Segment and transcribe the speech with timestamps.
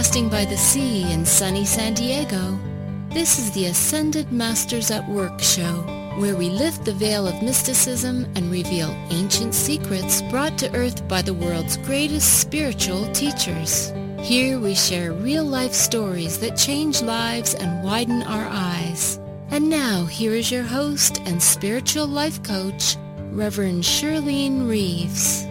[0.00, 2.58] Broadcasting by the sea in sunny San Diego,
[3.10, 5.82] this is the Ascended Masters at Work show,
[6.16, 11.20] where we lift the veil of mysticism and reveal ancient secrets brought to earth by
[11.20, 13.92] the world's greatest spiritual teachers.
[14.18, 19.20] Here we share real-life stories that change lives and widen our eyes.
[19.50, 22.96] And now, here is your host and spiritual life coach,
[23.32, 25.44] Reverend Charlene Reeves.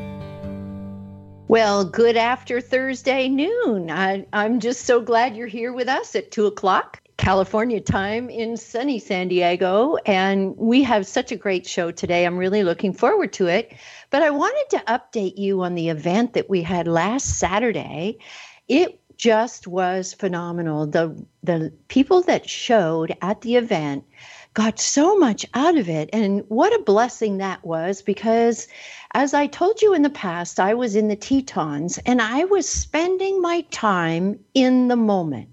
[1.50, 3.90] Well, good after Thursday noon.
[3.90, 8.56] I, am just so glad you're here with us at 2 o'clock California time in
[8.56, 9.96] sunny San Diego.
[10.06, 12.28] And we have such a great show today.
[12.28, 13.74] I'm really looking forward to it.
[14.12, 18.20] But I wanted to update you on the event that we had last Saturday.
[18.68, 20.86] It just was phenomenal.
[20.86, 24.04] The, the people that showed at the event
[24.54, 26.10] got so much out of it.
[26.12, 28.68] And what a blessing that was because,
[29.14, 32.68] as I told you in the past, I was in the Tetons and I was
[32.68, 35.50] spending my time in the moment.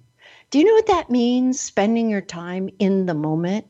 [0.51, 3.67] Do you know what that means, spending your time in the moment?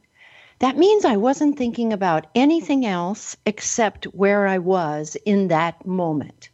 [0.59, 6.50] That means I wasn't thinking about anything else except where I was in that moment.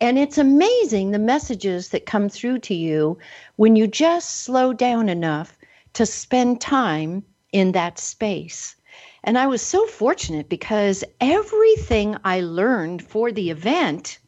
[0.00, 3.18] And it's amazing the messages that come through to you
[3.56, 5.56] when you just slow down enough
[5.94, 8.76] to spend time in that space.
[9.24, 14.18] And I was so fortunate because everything I learned for the event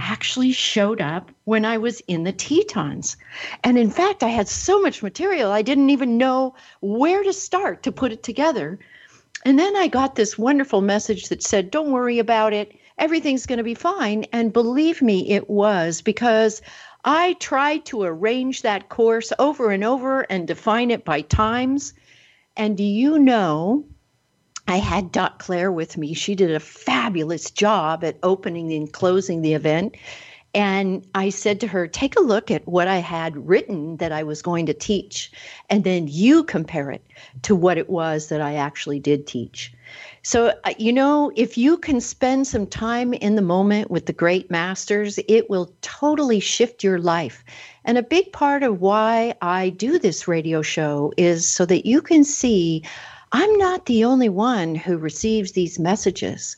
[0.00, 3.16] actually showed up when I was in the Tetons.
[3.64, 7.82] And in fact, I had so much material, I didn't even know where to start
[7.82, 8.78] to put it together.
[9.44, 12.72] And then I got this wonderful message that said, Don't worry about it.
[12.98, 14.24] Everything's going to be fine.
[14.32, 16.60] And believe me, it was because
[17.04, 21.94] I tried to arrange that course over and over and define it by times
[22.58, 23.84] and do you know,
[24.66, 26.12] I had Dot Claire with me.
[26.12, 29.96] She did a fabulous job at opening and closing the event.
[30.54, 34.22] And I said to her, take a look at what I had written that I
[34.22, 35.30] was going to teach,
[35.70, 37.04] and then you compare it
[37.42, 39.72] to what it was that I actually did teach.
[40.22, 44.12] So, uh, you know, if you can spend some time in the moment with the
[44.12, 47.44] great masters, it will totally shift your life.
[47.84, 52.02] And a big part of why I do this radio show is so that you
[52.02, 52.82] can see
[53.32, 56.56] I'm not the only one who receives these messages.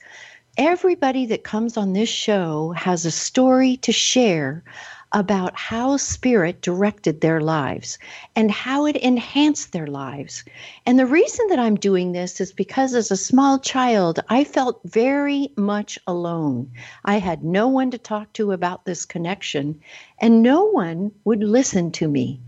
[0.57, 4.63] Everybody that comes on this show has a story to share
[5.13, 7.99] about how spirit directed their lives
[8.37, 10.45] and how it enhanced their lives.
[10.87, 14.81] And the reason that I'm doing this is because as a small child, I felt
[14.85, 16.71] very much alone.
[17.05, 19.81] I had no one to talk to about this connection,
[20.21, 22.41] and no one would listen to me.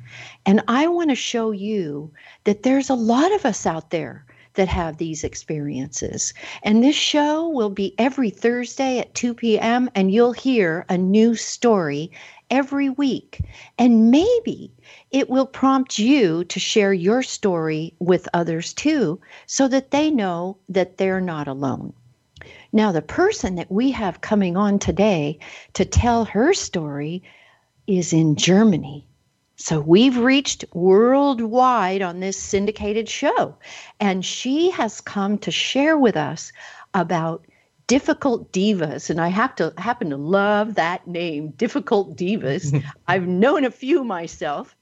[0.47, 2.13] And I want to show you
[2.45, 4.25] that there's a lot of us out there
[4.55, 6.35] that have these experiences.
[6.63, 11.35] And this show will be every Thursday at 2 p.m., and you'll hear a new
[11.35, 12.11] story
[12.53, 13.41] every week.
[13.79, 14.71] And maybe
[15.11, 20.59] it will prompt you to share your story with others too, so that they know
[20.69, 21.95] that they're not alone.
[22.73, 25.39] Now, the person that we have coming on today
[25.73, 27.23] to tell her story
[27.87, 29.07] is in Germany.
[29.57, 33.57] So we've reached worldwide on this syndicated show.
[34.01, 36.53] And she has come to share with us
[36.95, 37.47] about
[37.87, 42.83] difficult divas and i have to happen to love that name difficult divas.
[43.09, 44.77] I've known a few myself.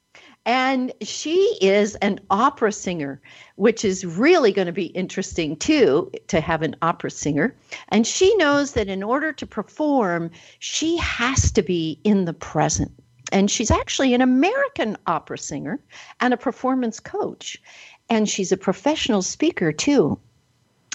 [0.47, 3.21] And she is an opera singer
[3.56, 7.55] which is really going to be interesting too to have an opera singer.
[7.91, 12.91] And she knows that in order to perform she has to be in the present.
[13.33, 15.78] And she's actually an american opera singer
[16.21, 17.60] and a performance coach.
[18.09, 20.19] And she's a professional speaker too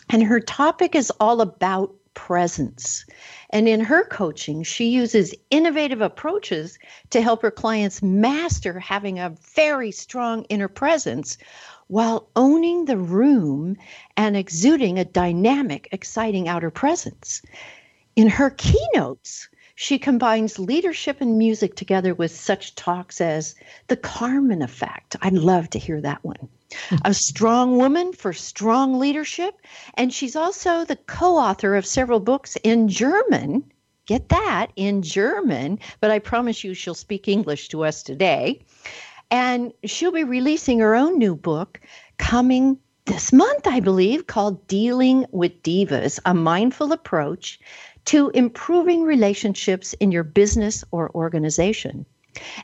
[0.09, 3.05] and her topic is all about presence.
[3.51, 6.79] And in her coaching, she uses innovative approaches
[7.11, 11.37] to help her clients master having a very strong inner presence
[11.87, 13.77] while owning the room
[14.17, 17.43] and exuding a dynamic, exciting outer presence.
[18.15, 23.55] In her keynotes, she combines leadership and music together with such talks as
[23.87, 25.17] the Carmen effect.
[25.21, 26.49] I'd love to hear that one
[27.03, 29.55] a strong woman for strong leadership.
[29.95, 33.63] And she's also the co author of several books in German.
[34.05, 38.61] Get that in German, but I promise you she'll speak English to us today.
[39.31, 41.81] And she'll be releasing her own new book
[42.17, 47.59] coming this month, I believe, called Dealing with Divas A Mindful Approach
[48.05, 52.05] to Improving Relationships in Your Business or Organization.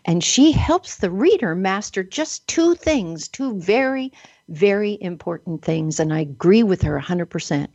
[0.05, 4.11] And she helps the reader master just two things, two very,
[4.49, 5.99] very important things.
[5.99, 7.67] And I agree with her 100%.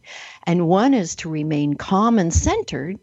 [0.44, 2.98] And one is to remain calm and centered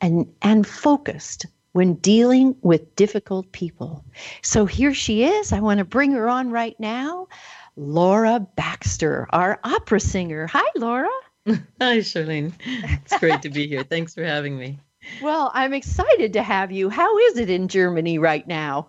[0.00, 4.04] and, and focused when dealing with difficult people.
[4.42, 5.52] So here she is.
[5.52, 7.28] I want to bring her on right now.
[7.76, 10.46] Laura Baxter, our opera singer.
[10.48, 11.08] Hi, Laura.
[11.46, 12.52] Hi, Charlene.
[12.64, 13.84] It's great to be here.
[13.84, 14.78] Thanks for having me.
[15.20, 16.88] Well, I'm excited to have you.
[16.88, 18.88] How is it in Germany right now?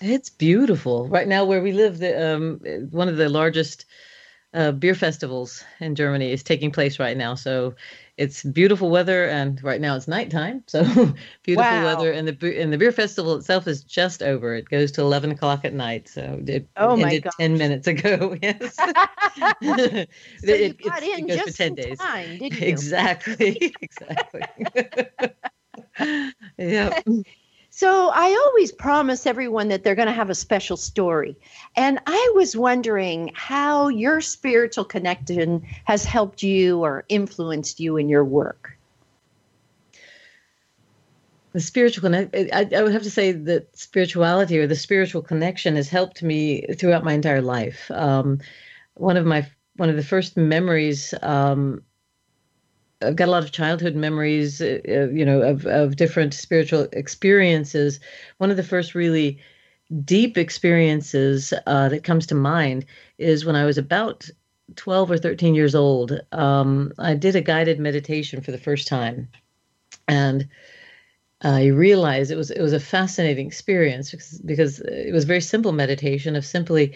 [0.00, 1.08] It's beautiful.
[1.08, 2.60] Right now, where we live, the, um,
[2.90, 3.86] one of the largest
[4.54, 7.34] uh, beer festivals in Germany is taking place right now.
[7.34, 7.74] So
[8.16, 10.62] it's beautiful weather, and right now it's nighttime.
[10.66, 10.82] So
[11.42, 11.84] beautiful wow.
[11.84, 14.54] weather, and the and the beer festival itself is just over.
[14.54, 16.08] It goes to eleven o'clock at night.
[16.08, 17.32] So it oh ended gosh.
[17.38, 18.36] ten minutes ago.
[18.46, 18.86] Yes, so
[20.42, 21.98] it, you got it, in it goes just for ten days.
[21.98, 22.66] Time, didn't you?
[22.68, 24.42] Exactly, exactly.
[26.58, 27.00] yeah.
[27.76, 31.36] So I always promise everyone that they're going to have a special story.
[31.76, 38.08] And I was wondering how your spiritual connection has helped you or influenced you in
[38.08, 38.78] your work.
[41.52, 45.76] The spiritual connect I, I would have to say that spirituality or the spiritual connection
[45.76, 47.90] has helped me throughout my entire life.
[47.90, 48.40] Um,
[48.94, 49.46] one of my
[49.76, 51.82] one of the first memories um,
[53.02, 56.88] I've got a lot of childhood memories, uh, uh, you know, of, of different spiritual
[56.92, 58.00] experiences.
[58.38, 59.38] One of the first really
[60.04, 62.86] deep experiences uh, that comes to mind
[63.18, 64.28] is when I was about
[64.74, 66.20] 12 or 13 years old.
[66.32, 69.28] Um, I did a guided meditation for the first time.
[70.08, 70.48] And
[71.42, 75.72] I realized it was it was a fascinating experience because, because it was very simple
[75.72, 76.94] meditation of simply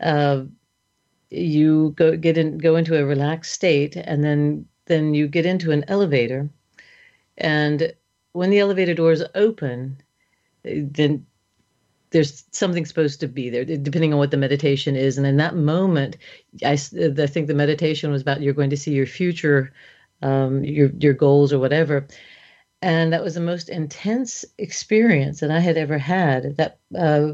[0.00, 0.44] uh,
[1.30, 5.70] you go get in go into a relaxed state and then then you get into
[5.70, 6.48] an elevator,
[7.38, 7.92] and
[8.32, 10.00] when the elevator doors open,
[10.62, 11.26] then
[12.10, 15.16] there's something supposed to be there, depending on what the meditation is.
[15.16, 16.16] And in that moment,
[16.64, 19.72] I, I think the meditation was about you're going to see your future,
[20.22, 22.06] um, your your goals or whatever.
[22.82, 26.56] And that was the most intense experience that I had ever had.
[26.56, 27.32] That uh,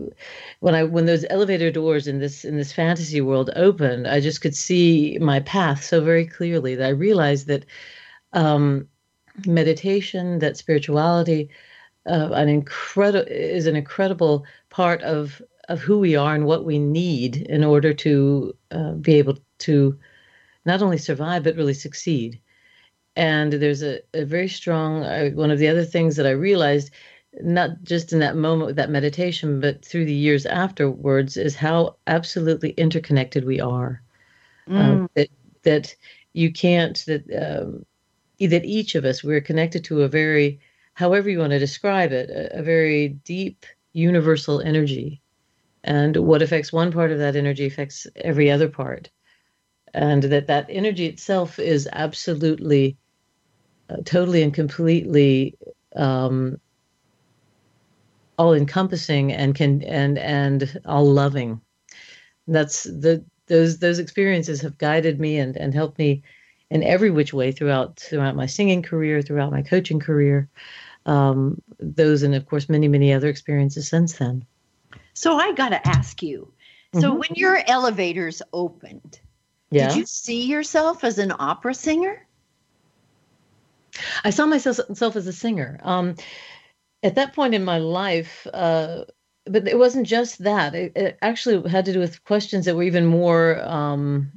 [0.61, 4.41] when I when those elevator doors in this in this fantasy world opened, I just
[4.41, 7.65] could see my path so very clearly that I realized that
[8.33, 8.89] um,
[9.47, 11.51] meditation, that spirituality,
[12.07, 16.79] uh, an incredible is an incredible part of of who we are and what we
[16.79, 19.99] need in order to uh, be able to
[20.65, 22.41] not only survive but really succeed.
[23.17, 26.91] And there's a, a very strong uh, one of the other things that I realized
[27.43, 31.97] not just in that moment with that meditation, but through the years afterwards, is how
[32.07, 34.03] absolutely interconnected we are.
[34.69, 35.05] Mm.
[35.05, 35.29] Uh, that
[35.63, 35.97] that
[36.33, 37.85] you can't that um,
[38.39, 40.61] that each of us we're connected to a very,
[40.95, 45.21] however you want to describe it, a, a very deep universal energy,
[45.85, 49.11] and what affects one part of that energy affects every other part,
[49.95, 52.97] and that that energy itself is absolutely,
[54.05, 55.57] totally and completely.
[55.95, 56.61] Um,
[58.39, 61.61] all encompassing and can and and all loving
[62.49, 66.23] that's the those those experiences have guided me and and helped me
[66.71, 70.49] in every which way throughout throughout my singing career throughout my coaching career
[71.07, 74.45] um, those and of course many many other experiences since then
[75.15, 76.53] so i got to ask you
[76.95, 77.19] so mm-hmm.
[77.19, 79.21] when your elevators opened
[79.71, 79.89] yeah.
[79.89, 82.26] did you see yourself as an opera singer
[84.25, 86.15] i saw myself as a singer um,
[87.03, 89.05] at that point in my life, uh,
[89.45, 90.75] but it wasn't just that.
[90.75, 94.33] It, it, actually had to do with questions that were even more um,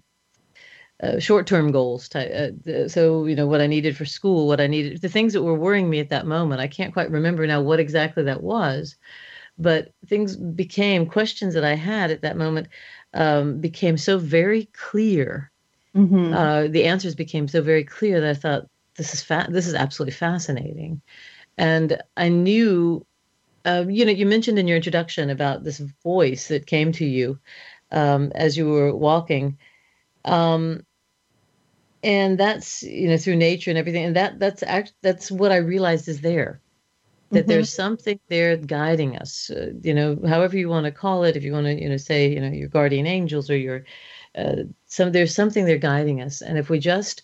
[1.01, 2.07] uh, short-term goals.
[2.09, 2.31] Type,
[2.67, 5.41] uh, so you know what I needed for school, what I needed, the things that
[5.41, 6.61] were worrying me at that moment.
[6.61, 8.95] I can't quite remember now what exactly that was,
[9.57, 12.67] but things became questions that I had at that moment
[13.15, 15.51] um, became so very clear.
[15.95, 16.33] Mm-hmm.
[16.33, 18.67] Uh, the answers became so very clear that I thought
[18.99, 21.01] this is fa- this is absolutely fascinating.
[21.57, 23.05] And I knew,
[23.65, 27.39] uh, you know, you mentioned in your introduction about this voice that came to you
[27.91, 29.57] um, as you were walking.
[30.25, 30.85] Um,
[32.03, 35.57] and that's you know through nature and everything and that that's act that's what i
[35.57, 36.61] realized is there
[37.31, 37.49] that mm-hmm.
[37.49, 41.43] there's something there guiding us uh, you know however you want to call it if
[41.43, 43.83] you want to you know say you know your guardian angels or your
[44.37, 47.23] uh, some there's something there guiding us and if we just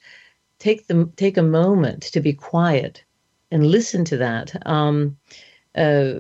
[0.66, 3.04] take the take a moment to be quiet
[3.52, 5.16] and listen to that, um,
[5.76, 6.16] uh,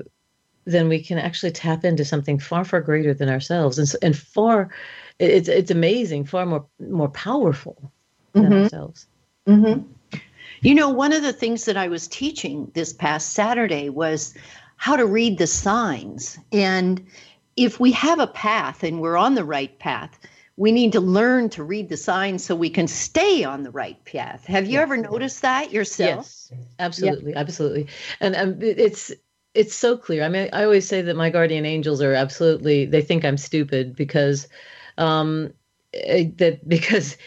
[0.66, 4.70] then we can actually tap into something far, far greater than ourselves, and and far,
[5.18, 7.92] it's it's amazing, far more more powerful
[8.34, 8.64] than mm-hmm.
[8.64, 9.08] ourselves.
[9.48, 9.82] Mm-hmm.
[10.62, 14.36] You know, one of the things that I was teaching this past Saturday was
[14.78, 17.04] how to read the signs, and
[17.58, 20.20] if we have a path and we're on the right path,
[20.58, 24.04] we need to learn to read the signs so we can stay on the right
[24.06, 24.46] path.
[24.46, 24.84] Have you yes.
[24.84, 26.26] ever noticed that yourself?
[26.26, 27.40] Yes, absolutely, yeah.
[27.40, 27.88] absolutely.
[28.22, 29.12] And um, it's
[29.54, 30.24] it's so clear.
[30.24, 32.86] I mean, I always say that my guardian angels are absolutely.
[32.86, 34.48] They think I'm stupid because,
[34.98, 35.54] um,
[35.94, 37.18] eh, that because,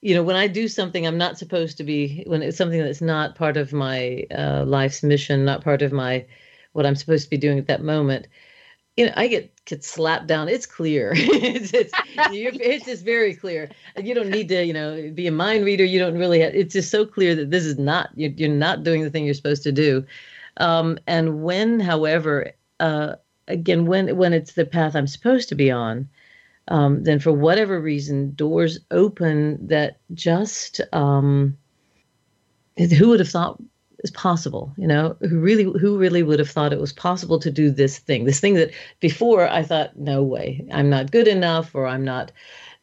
[0.00, 3.00] you know, when I do something I'm not supposed to be, when it's something that's
[3.00, 6.24] not part of my uh, life's mission, not part of my
[6.72, 8.26] what I'm supposed to be doing at that moment,
[8.96, 10.48] you know, I get get slapped down.
[10.48, 11.12] It's clear.
[11.16, 13.70] it's it's, it's just very clear.
[14.00, 15.84] You don't need to, you know, be a mind reader.
[15.84, 16.40] You don't really.
[16.40, 19.24] Have, it's just so clear that this is not you're, you're not doing the thing
[19.24, 20.04] you're supposed to do.
[20.58, 23.16] Um, and when, however, uh,
[23.48, 26.08] again, when when it's the path I'm supposed to be on,
[26.68, 31.56] um, then for whatever reason, doors open that just um,
[32.76, 33.60] who would have thought
[34.04, 35.16] is possible you know?
[35.20, 38.24] Who really who really would have thought it was possible to do this thing?
[38.24, 38.70] This thing that
[39.00, 40.66] before i thought no way.
[40.72, 42.30] I'm not good enough or i'm not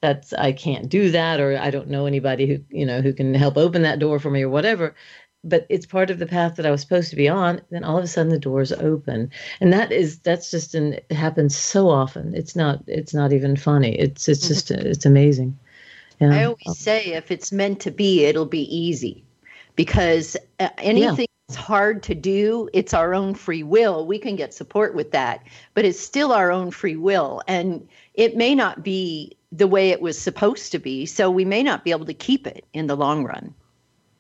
[0.02, 3.34] that's i can't do that or i don't know anybody who you know who can
[3.36, 4.96] help open that door for me or whatever.
[5.44, 7.62] But it's part of the path that i was supposed to be on.
[7.70, 9.32] Then all of a sudden the doors open.
[9.60, 12.36] And that is that's just an it happens so often.
[12.36, 13.98] It's not it's not even funny.
[13.98, 14.88] It's it's just mm-hmm.
[14.88, 15.58] it's amazing.
[16.20, 16.40] Yeah.
[16.40, 19.24] i always say if it's meant to be it'll be easy
[19.76, 21.48] because uh, anything yeah.
[21.48, 24.06] that's hard to do, it's our own free will.
[24.06, 27.42] We can get support with that, but it's still our own free will.
[27.48, 31.06] And it may not be the way it was supposed to be.
[31.06, 33.54] So we may not be able to keep it in the long run.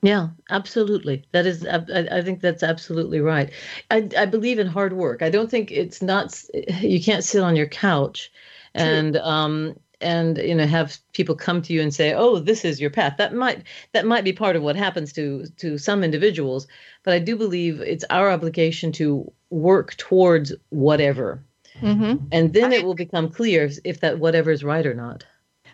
[0.04, 1.24] Yeah, absolutely.
[1.32, 1.78] That is, I,
[2.12, 3.52] I, think that's absolutely right.
[3.92, 5.22] I, I believe in hard work.
[5.22, 6.44] I don't think it's not,
[6.82, 8.32] you can't sit on your couch
[8.74, 12.82] and um, and you know have people come to you and say oh this is
[12.82, 16.68] your path that might that might be part of what happens to to some individuals
[17.04, 21.44] but i do believe it's our obligation to work towards whatever
[21.80, 22.24] mm-hmm.
[22.32, 25.26] and then it will become clear if that whatever is right or not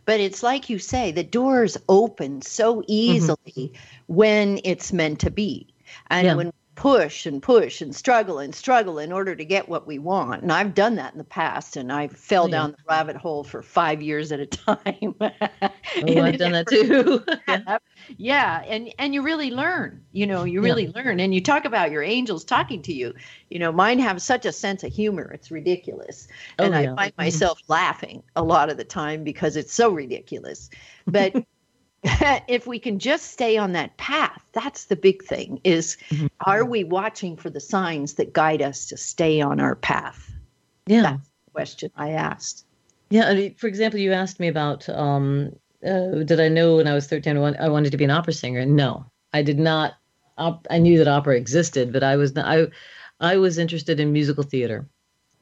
[0.06, 3.76] but it's like you say the doors open so easily mm-hmm.
[4.08, 5.68] when it's meant to be
[6.10, 6.36] and yeah.
[6.36, 10.44] when push and push and struggle and struggle in order to get what we want.
[10.44, 12.52] And I've done that in the past and I fell oh, yeah.
[12.52, 15.16] down the rabbit hole for five years at a time.
[15.20, 17.26] oh, I've done that too.
[17.48, 17.78] yeah.
[18.16, 18.64] yeah.
[18.68, 21.04] And and you really learn, you know, you really yeah.
[21.04, 21.20] learn.
[21.20, 23.16] And you talk about your angels talking to you.
[23.50, 25.32] You know, mine have such a sense of humor.
[25.34, 26.28] It's ridiculous.
[26.60, 27.22] Oh, and I find mm-hmm.
[27.24, 30.70] myself laughing a lot of the time because it's so ridiculous.
[31.08, 31.44] But
[32.48, 36.28] if we can just stay on that path that's the big thing is mm-hmm.
[36.46, 40.32] are we watching for the signs that guide us to stay on our path?
[40.88, 41.02] Yeah.
[41.04, 42.66] That's the question i asked.
[43.10, 45.52] Yeah I mean, for example you asked me about um,
[45.86, 48.66] uh, did i know when i was 13 i wanted to be an opera singer?
[48.66, 49.94] No i did not
[50.38, 52.68] op- i knew that opera existed but i was not, i
[53.20, 54.88] i was interested in musical theater.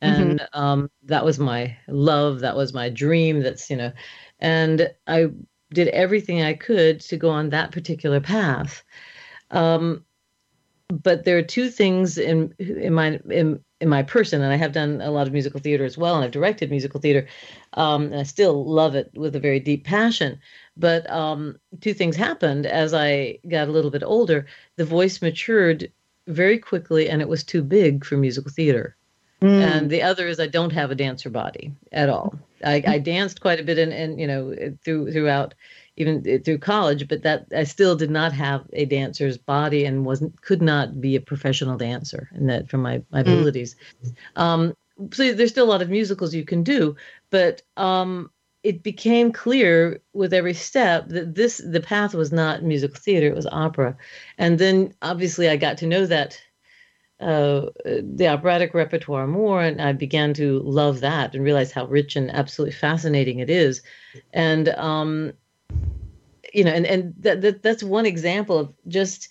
[0.01, 0.59] And mm-hmm.
[0.59, 3.93] um, that was my love that was my dream that's you know
[4.39, 5.29] and i
[5.73, 8.83] did everything I could to go on that particular path.
[9.51, 10.03] Um,
[10.89, 14.71] but there are two things in in my in, in my person, and I have
[14.71, 17.27] done a lot of musical theater as well, and I've directed musical theater,
[17.73, 20.39] um, and I still love it with a very deep passion.
[20.77, 24.45] But um, two things happened as I got a little bit older.
[24.75, 25.91] The voice matured
[26.27, 28.95] very quickly, and it was too big for musical theater.
[29.41, 29.61] Mm.
[29.61, 32.37] And the other is I don't have a dancer body at all.
[32.65, 35.53] I, I danced quite a bit and, and you know through throughout
[35.97, 40.41] even through college, but that I still did not have a dancer's body and wasn't
[40.41, 43.33] could not be a professional dancer, and that from my, my mm.
[43.33, 43.75] abilities.
[44.35, 44.75] Um,
[45.13, 46.95] so there's still a lot of musicals you can do,
[47.29, 48.29] but um,
[48.63, 53.35] it became clear with every step that this the path was not musical theater; it
[53.35, 53.95] was opera,
[54.37, 56.41] and then obviously I got to know that
[57.19, 62.15] uh, the operatic repertoire more, and I began to love that and realize how rich
[62.15, 63.81] and absolutely fascinating it is.
[64.33, 65.33] And um,
[66.53, 69.29] you know, and and that, that that's one example of just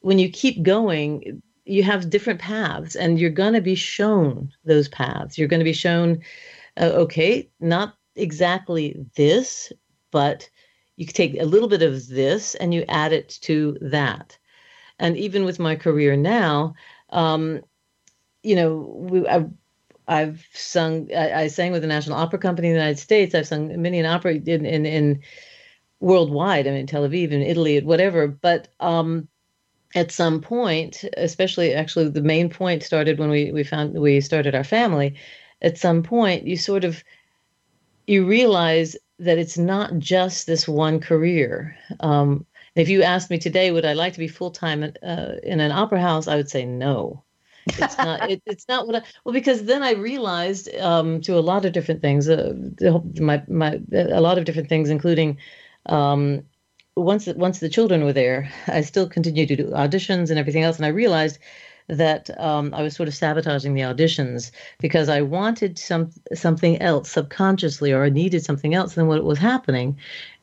[0.00, 4.88] when you keep going, you have different paths, and you're going to be shown those
[4.88, 5.38] paths.
[5.38, 6.20] You're going to be shown,
[6.80, 9.72] uh, okay, not exactly this,
[10.10, 10.48] but
[10.96, 14.36] you take a little bit of this and you add it to that.
[14.98, 16.74] And even with my career now,
[17.12, 17.62] um,
[18.42, 19.50] you know, we, I've,
[20.08, 23.34] I've sung, I, I, sang with the National Opera Company in the United States.
[23.34, 25.22] I've sung many an opera in, in, in
[26.00, 26.66] worldwide.
[26.66, 28.26] I mean, Tel Aviv and Italy, at whatever.
[28.26, 29.28] But um,
[29.94, 34.54] at some point, especially actually the main point started when we, we found we started
[34.54, 35.14] our family.
[35.60, 37.04] At some point, you sort of
[38.06, 41.76] you realize that it's not just this one career.
[42.00, 45.60] Um, if you asked me today, would I like to be full time uh, in
[45.60, 46.28] an opera house?
[46.28, 47.22] I would say no.
[47.66, 48.30] It's not.
[48.30, 49.02] it, it's not what I.
[49.24, 52.28] Well, because then I realized um, to a lot of different things.
[52.28, 52.54] Uh,
[53.20, 55.38] my my a lot of different things, including
[55.86, 56.42] um,
[56.96, 60.76] once once the children were there, I still continued to do auditions and everything else,
[60.76, 61.38] and I realized
[61.88, 67.10] that um, I was sort of sabotaging the auditions because I wanted some something else
[67.10, 69.98] subconsciously, or I needed something else than what was happening.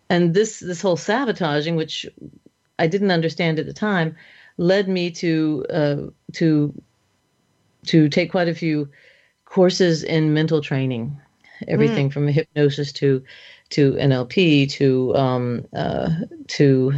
[0.09, 2.05] And this this whole sabotaging, which
[2.79, 4.15] I didn't understand at the time,
[4.57, 5.97] led me to uh,
[6.33, 6.73] to
[7.87, 8.89] to take quite a few
[9.45, 11.19] courses in mental training,
[11.67, 12.13] everything mm.
[12.13, 13.23] from hypnosis to
[13.69, 16.09] to NLP to um, uh,
[16.47, 16.93] to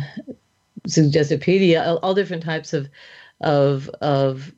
[0.88, 2.89] Suggestopedia, all, all different types of
[3.41, 4.53] of of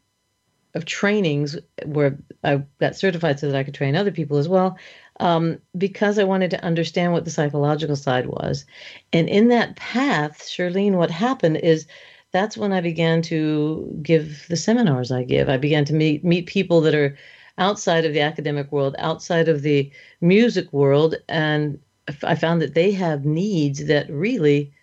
[0.76, 4.78] of trainings where I got certified so that I could train other people as well,
[5.20, 8.66] um, because I wanted to understand what the psychological side was.
[9.12, 11.88] And in that path, Charlene, what happened is
[12.32, 15.50] that's when I began to give the seminars I give.
[15.50, 17.16] I began to meet meet people that are
[17.60, 19.92] outside of the academic world, outside of the
[20.22, 21.80] music world, and
[22.24, 24.74] I found that they have needs that really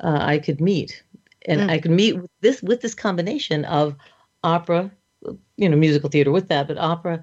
[0.00, 1.02] uh, I could meet,
[1.46, 1.70] and mm.
[1.70, 3.96] I could meet with this with this combination of
[4.44, 4.90] opera,
[5.56, 7.22] you know, musical theater with that, but opera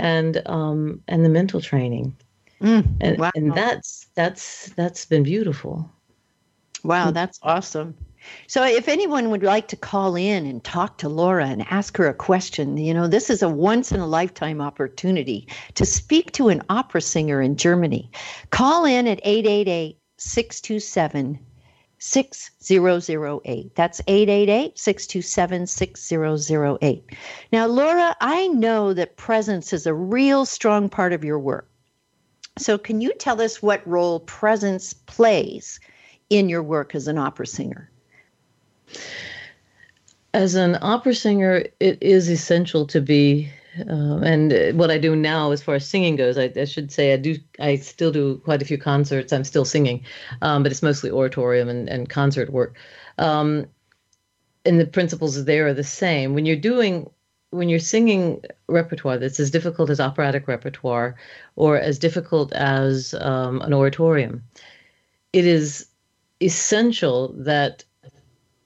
[0.00, 2.16] and um, and the mental training,
[2.60, 2.86] mm.
[3.00, 3.30] and wow.
[3.34, 5.88] and that's that's that's been beautiful.
[6.82, 7.94] Wow, that's awesome.
[8.46, 12.06] So, if anyone would like to call in and talk to Laura and ask her
[12.06, 16.48] a question, you know, this is a once in a lifetime opportunity to speak to
[16.48, 18.10] an opera singer in Germany.
[18.50, 21.38] Call in at 888 627
[22.00, 23.76] 6008.
[23.76, 27.04] That's 888 627 6008.
[27.52, 31.68] Now, Laura, I know that presence is a real strong part of your work.
[32.58, 35.78] So, can you tell us what role presence plays
[36.30, 37.90] in your work as an opera singer?
[40.32, 43.50] As an opera singer, it is essential to be
[43.88, 47.12] um, and what I do now, as far as singing goes, I, I, should say
[47.12, 47.36] I do.
[47.60, 49.32] I still do quite a few concerts.
[49.32, 50.04] I'm still singing,
[50.42, 52.76] um, but it's mostly oratorium and, and concert work.
[53.18, 53.66] Um,
[54.64, 56.34] and the principles there are the same.
[56.34, 57.08] When you're doing,
[57.50, 61.16] when you're singing repertoire that's as difficult as operatic repertoire,
[61.56, 64.42] or as difficult as um, an oratorium,
[65.32, 65.86] it is
[66.40, 67.84] essential that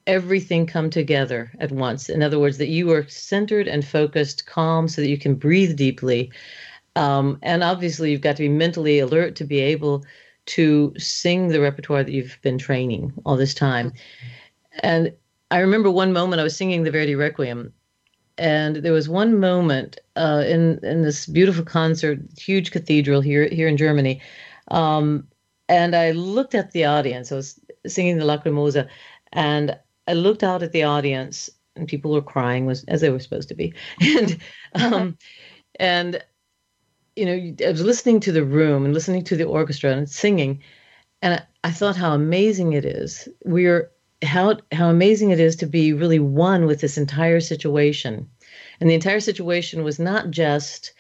[0.06, 2.08] everything come together at once.
[2.08, 5.76] In other words, that you are centered and focused, calm, so that you can breathe
[5.76, 6.30] deeply.
[6.96, 10.04] Um, and obviously, you've got to be mentally alert to be able
[10.46, 13.92] to sing the repertoire that you've been training all this time.
[14.82, 15.12] And
[15.50, 17.72] I remember one moment I was singing the Verdi Requiem,
[18.36, 23.68] and there was one moment uh, in in this beautiful concert, huge cathedral here here
[23.68, 24.20] in Germany.
[24.68, 25.26] Um,
[25.68, 27.32] and I looked at the audience.
[27.32, 28.88] I was singing the Lacrimosa,
[29.32, 33.20] and I looked out at the audience and people were crying was as they were
[33.20, 33.74] supposed to be.
[34.00, 34.38] And
[34.74, 35.18] um
[35.80, 36.22] and
[37.16, 40.60] you know, I was listening to the room and listening to the orchestra and singing
[41.22, 43.28] and I, I thought how amazing it is.
[43.44, 43.90] We're
[44.22, 48.28] how how amazing it is to be really one with this entire situation.
[48.80, 50.92] And the entire situation was not just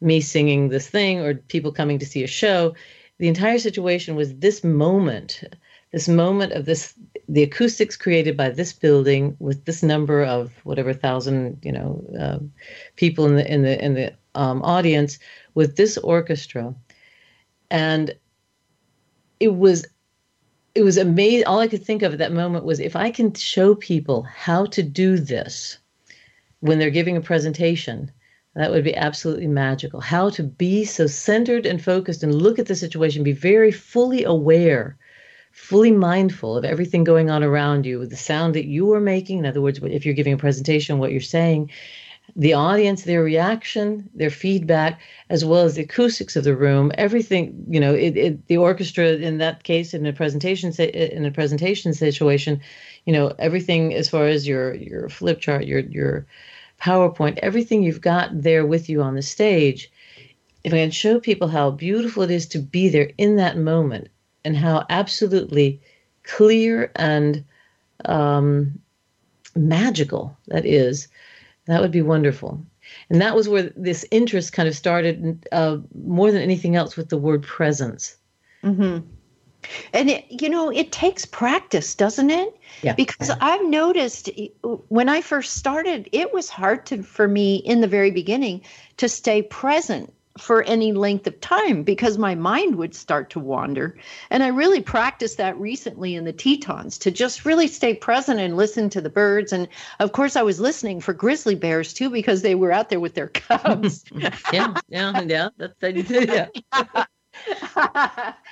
[0.00, 2.74] me singing this thing or people coming to see a show.
[3.18, 5.44] The entire situation was this moment
[5.94, 6.92] this moment of this
[7.28, 12.38] the acoustics created by this building with this number of whatever thousand you know uh,
[12.96, 15.18] people in the in the in the um, audience
[15.54, 16.74] with this orchestra.
[17.70, 18.14] And
[19.40, 19.86] it was
[20.74, 23.32] it was amazing all i could think of at that moment was if i can
[23.34, 25.78] show people how to do this
[26.60, 28.10] when they're giving a presentation
[28.54, 30.00] that would be absolutely magical.
[30.00, 34.22] How to be so centered and focused and look at the situation be very fully
[34.22, 34.96] aware
[35.54, 39.38] fully mindful of everything going on around you, the sound that you are making.
[39.38, 41.70] In other words, if you're giving a presentation, what you're saying,
[42.34, 47.64] the audience, their reaction, their feedback, as well as the acoustics of the room, everything,
[47.68, 51.94] you know, it, it, the orchestra in that case, in a presentation, in a presentation
[51.94, 52.60] situation,
[53.04, 56.26] you know, everything as far as your your flip chart, your your
[56.80, 59.90] PowerPoint, everything you've got there with you on the stage.
[60.64, 64.08] If I can show people how beautiful it is to be there in that moment,
[64.44, 65.80] and how absolutely
[66.22, 67.44] clear and
[68.04, 68.78] um,
[69.54, 71.08] magical that is,
[71.66, 72.64] that would be wonderful.
[73.08, 77.08] And that was where this interest kind of started uh, more than anything else with
[77.08, 78.16] the word presence.
[78.62, 79.06] Mm-hmm.
[79.94, 82.54] And it, you know, it takes practice, doesn't it?
[82.82, 82.94] Yeah.
[82.94, 84.28] Because I've noticed
[84.88, 88.60] when I first started, it was hard to for me in the very beginning
[88.98, 93.96] to stay present for any length of time because my mind would start to wander.
[94.30, 98.56] And I really practiced that recently in the Tetons to just really stay present and
[98.56, 99.52] listen to the birds.
[99.52, 99.68] And
[100.00, 103.14] of course, I was listening for grizzly bears too because they were out there with
[103.14, 104.04] their cubs.
[104.52, 105.48] yeah, yeah, yeah.
[105.56, 106.48] That's, yeah.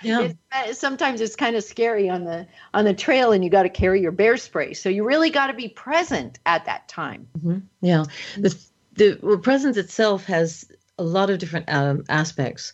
[0.02, 0.20] yeah.
[0.20, 3.62] It's, uh, sometimes it's kind of scary on the on the trail, and you got
[3.64, 4.74] to carry your bear spray.
[4.74, 7.28] So you really got to be present at that time.
[7.38, 7.58] Mm-hmm.
[7.80, 8.04] Yeah,
[8.36, 8.56] the
[8.94, 10.66] the well, presence itself has
[10.98, 12.72] a lot of different um, aspects.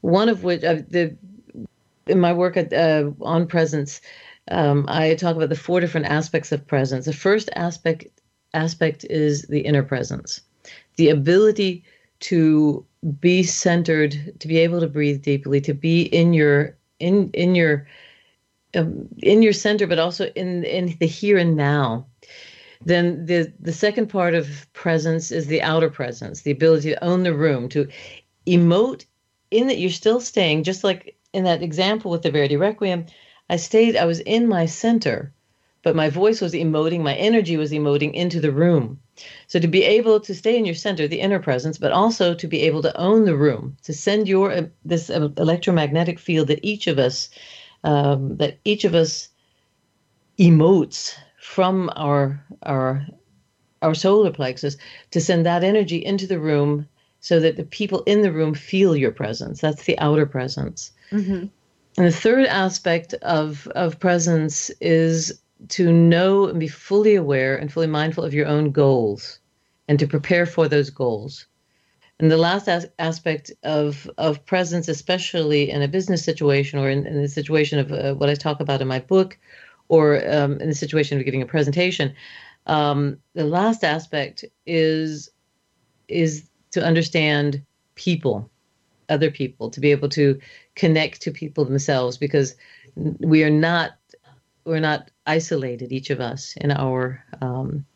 [0.00, 1.16] One of which uh, the
[2.06, 4.00] in my work at, uh, on presence,
[4.50, 7.04] um, I talk about the four different aspects of presence.
[7.04, 8.06] The first aspect
[8.54, 10.40] aspect is the inner presence,
[10.96, 11.84] the ability
[12.20, 12.84] to
[13.20, 17.86] be centered, to be able to breathe deeply, to be in your in in your
[18.74, 22.06] um, in your center, but also in in the here and now.
[22.84, 27.22] Then the the second part of presence is the outer presence, the ability to own
[27.22, 27.88] the room, to
[28.46, 29.04] emote
[29.50, 33.06] in that you're still staying, just like in that example with the Verdi Requiem.
[33.50, 35.32] I stayed, I was in my center,
[35.82, 39.00] but my voice was emoting, my energy was emoting into the room.
[39.46, 42.46] So to be able to stay in your center, the inner presence, but also to
[42.46, 46.60] be able to own the room, to send your uh, this uh, electromagnetic field that
[46.62, 47.30] each of us
[47.84, 49.28] um, that each of us
[50.38, 53.06] emotes from our our
[53.80, 54.76] our solar plexus
[55.12, 56.86] to send that energy into the room
[57.20, 59.60] so that the people in the room feel your presence.
[59.60, 60.92] That's the outer presence.
[61.10, 61.46] Mm-hmm.
[61.96, 67.72] And the third aspect of of presence is to know and be fully aware and
[67.72, 69.40] fully mindful of your own goals
[69.88, 71.46] and to prepare for those goals.
[72.20, 77.06] And the last as- aspect of, of presence, especially in a business situation or in,
[77.06, 79.38] in the situation of uh, what I talk about in my book
[79.88, 82.14] or um, in the situation of giving a presentation,
[82.66, 85.30] um, the last aspect is
[86.08, 87.62] is to understand
[87.94, 88.50] people,
[89.08, 90.38] other people, to be able to
[90.74, 92.54] connect to people themselves because
[92.96, 93.92] we are not
[94.64, 97.86] we're not isolated each of us in our um,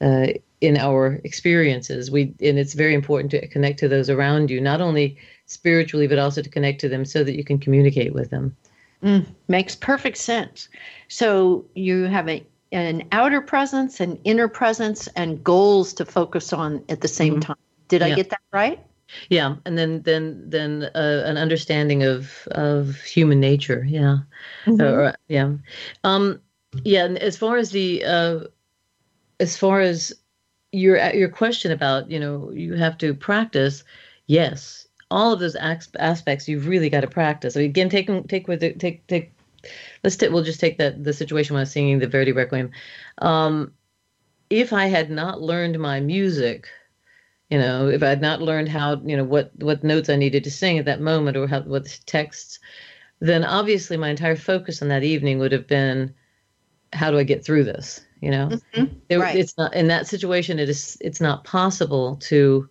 [0.00, 0.28] uh,
[0.60, 2.10] in our experiences.
[2.10, 6.18] We and it's very important to connect to those around you not only spiritually but
[6.18, 8.56] also to connect to them so that you can communicate with them
[9.02, 10.68] mm, makes perfect sense
[11.08, 16.82] so you have a, an outer presence an inner presence and goals to focus on
[16.88, 17.52] at the same mm-hmm.
[17.52, 17.56] time
[17.88, 18.08] did yeah.
[18.08, 18.80] i get that right
[19.28, 24.18] yeah and then then then uh, an understanding of of human nature yeah
[24.64, 24.80] mm-hmm.
[24.80, 25.52] uh, yeah
[26.04, 26.40] um
[26.84, 28.40] yeah and as far as the uh
[29.40, 30.12] as far as
[30.72, 33.84] your your question about you know you have to practice
[34.26, 34.81] yes
[35.12, 39.06] all of those aspects you've really got to practice again take take with it take
[39.06, 39.32] take
[40.02, 42.70] let's take we'll just take that the situation when i was singing the verdi requiem
[43.18, 43.70] um
[44.48, 46.66] if i had not learned my music
[47.50, 50.42] you know if i had not learned how you know what what notes i needed
[50.42, 52.58] to sing at that moment or how what texts
[53.20, 56.12] then obviously my entire focus on that evening would have been
[56.94, 58.84] how do i get through this you know mm-hmm.
[59.08, 59.36] there, right.
[59.36, 62.66] it's not in that situation it is it's not possible to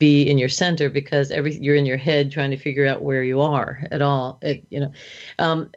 [0.00, 3.22] be in your center because every you're in your head trying to figure out where
[3.22, 4.92] you are at all it, you know.
[5.38, 5.70] Um,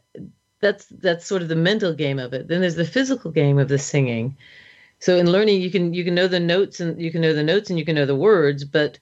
[0.61, 2.47] that's that's sort of the mental game of it.
[2.47, 4.37] Then there's the physical game of the singing.
[4.99, 7.43] So in learning you can you can know the notes and you can know the
[7.43, 8.97] notes and you can know the words but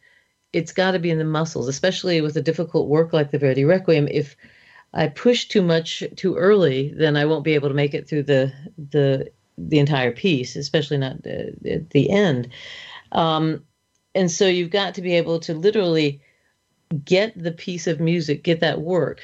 [0.52, 3.64] it's got to be in the muscles especially with a difficult work like the verdi
[3.64, 4.08] requiem.
[4.10, 4.36] If
[4.94, 8.24] i push too much too early then i won't be able to make it through
[8.24, 8.52] the
[8.90, 12.50] the the entire piece especially not uh, at the end.
[13.12, 13.64] Um,
[14.15, 16.21] and so you've got to be able to literally
[17.06, 19.21] get the piece of music get that work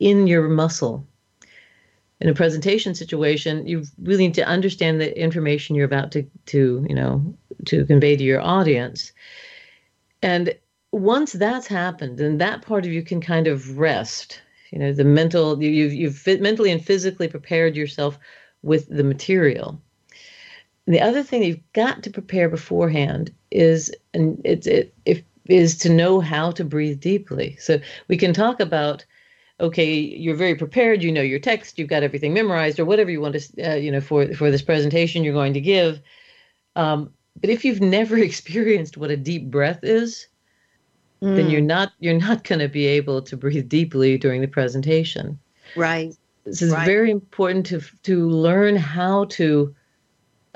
[0.00, 1.06] in your muscle
[2.22, 6.86] in a presentation situation, you really need to understand the information you're about to to
[6.88, 7.34] you know
[7.66, 9.12] to convey to your audience.
[10.22, 10.54] And
[10.92, 14.40] once that's happened, then that part of you can kind of rest.
[14.70, 18.20] You know, the mental you, you've you've mentally and physically prepared yourself
[18.62, 19.80] with the material.
[20.86, 25.88] The other thing you've got to prepare beforehand is, and it's it, if is to
[25.90, 27.56] know how to breathe deeply.
[27.58, 29.04] So we can talk about
[29.60, 33.20] okay, you're very prepared, you know your text, you've got everything memorized, or whatever you
[33.20, 36.00] want to, uh, you know, for for this presentation you're going to give.
[36.74, 40.26] Um, but if you've never experienced what a deep breath is,
[41.22, 41.36] mm.
[41.36, 45.38] then you're not you're not going to be able to breathe deeply during the presentation.
[45.76, 46.14] Right.
[46.44, 46.84] This is right.
[46.84, 49.74] very important to to learn how to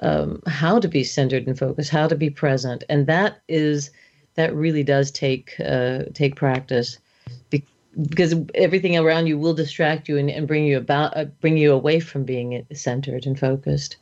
[0.03, 3.91] um, how to be centered and focused, how to be present, and that is
[4.35, 6.99] that really does take uh, take practice.
[7.99, 11.73] Because everything around you will distract you and, and bring you about uh, bring you
[11.73, 13.97] away from being centered and focused.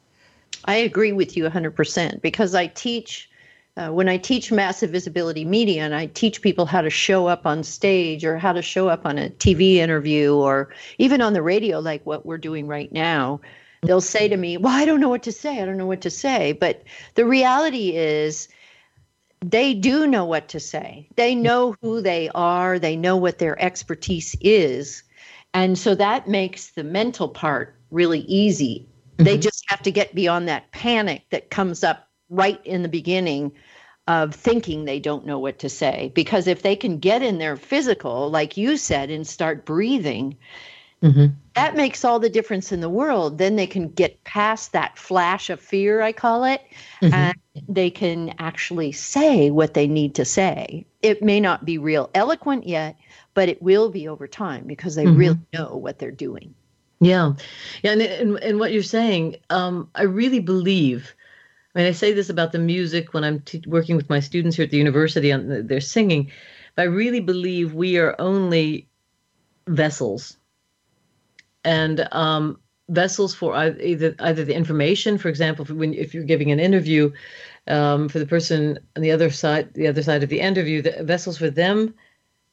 [0.64, 3.30] I agree with you 100% because i teach
[3.76, 7.46] uh, when i teach massive visibility media and i teach people how to show up
[7.46, 11.42] on stage or how to show up on a tv interview or even on the
[11.42, 13.40] radio like what we're doing right now
[13.86, 16.00] they'll say to me well i don't know what to say i don't know what
[16.00, 16.82] to say but
[17.14, 18.48] the reality is
[19.50, 21.08] they do know what to say.
[21.16, 25.02] They know who they are, they know what their expertise is.
[25.52, 28.88] And so that makes the mental part really easy.
[29.12, 29.24] Mm-hmm.
[29.24, 33.52] They just have to get beyond that panic that comes up right in the beginning
[34.06, 36.10] of thinking they don't know what to say.
[36.14, 40.36] Because if they can get in their physical, like you said, and start breathing,
[41.02, 41.26] mm-hmm.
[41.54, 43.38] That makes all the difference in the world.
[43.38, 46.62] Then they can get past that flash of fear, I call it,
[47.00, 47.14] mm-hmm.
[47.14, 47.34] and
[47.68, 50.84] they can actually say what they need to say.
[51.02, 52.96] It may not be real eloquent yet,
[53.34, 55.18] but it will be over time because they mm-hmm.
[55.18, 56.54] really know what they're doing.
[57.00, 57.34] Yeah.
[57.82, 57.92] Yeah.
[57.92, 61.14] And, and, and what you're saying, um, I really believe.
[61.74, 64.56] I mean, I say this about the music when I'm t- working with my students
[64.56, 66.30] here at the university on the, their singing.
[66.76, 68.88] But I really believe we are only
[69.66, 70.36] vessels.
[71.64, 76.60] And um, vessels for either either the information, for example, when if you're giving an
[76.60, 77.12] interview,
[77.66, 81.02] um, for the person on the other side, the other side of the interview, the
[81.02, 81.94] vessels for them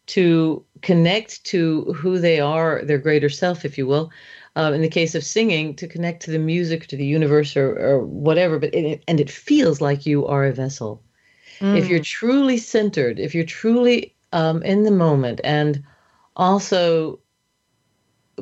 [0.08, 4.12] to connect to who they are, their greater self, if you will.
[4.58, 7.74] Uh, in the case of singing, to connect to the music, to the universe, or,
[7.80, 8.60] or whatever.
[8.60, 11.02] But it, and it feels like you are a vessel.
[11.60, 11.78] Mm.
[11.78, 15.82] If you're truly centered, if you're truly um, in the moment, and
[16.36, 17.20] also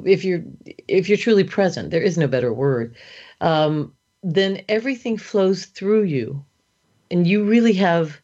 [0.06, 0.44] if you're
[0.88, 2.96] if you're truly present, there is no better word.
[3.42, 6.46] Um, then everything flows through you,
[7.10, 8.20] and you really have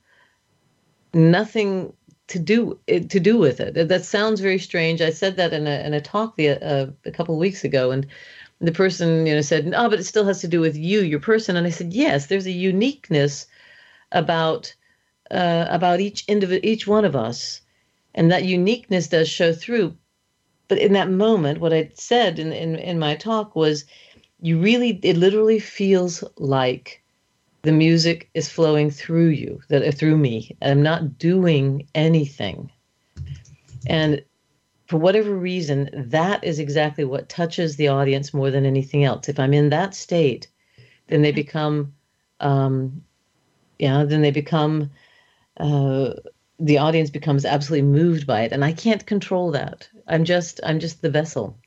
[1.13, 1.93] nothing
[2.27, 3.87] to do to do with it.
[3.87, 5.01] That sounds very strange.
[5.01, 7.91] I said that in a in a talk the, uh, a couple of weeks ago,
[7.91, 8.05] and
[8.59, 11.19] the person you know said, "No, but it still has to do with you, your
[11.19, 13.47] person." And I said, "Yes, there's a uniqueness
[14.11, 14.73] about
[15.31, 17.61] uh, about each individual, each one of us,
[18.13, 19.95] and that uniqueness does show through."
[20.67, 23.85] But in that moment, what I said in in, in my talk was,
[24.41, 27.03] you really it literally feels like
[27.61, 30.55] the music is flowing through you, that uh, through me.
[30.61, 32.71] I'm not doing anything.
[33.87, 34.23] And
[34.87, 39.27] for whatever reason, that is exactly what touches the audience more than anything else.
[39.27, 40.47] If I'm in that state,
[41.07, 41.93] then they become,
[42.39, 43.03] um,
[43.79, 44.91] yeah, then they become,
[45.57, 46.13] uh,
[46.59, 49.89] the audience becomes absolutely moved by it, and I can't control that.
[50.07, 51.57] I'm just, I'm just the vessel,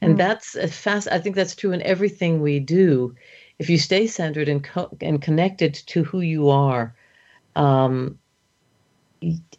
[0.00, 0.18] and mm.
[0.18, 1.08] that's a fast.
[1.10, 3.14] I think that's true in everything we do
[3.58, 6.94] if you stay centered and co- and connected to who you are,
[7.56, 8.18] um,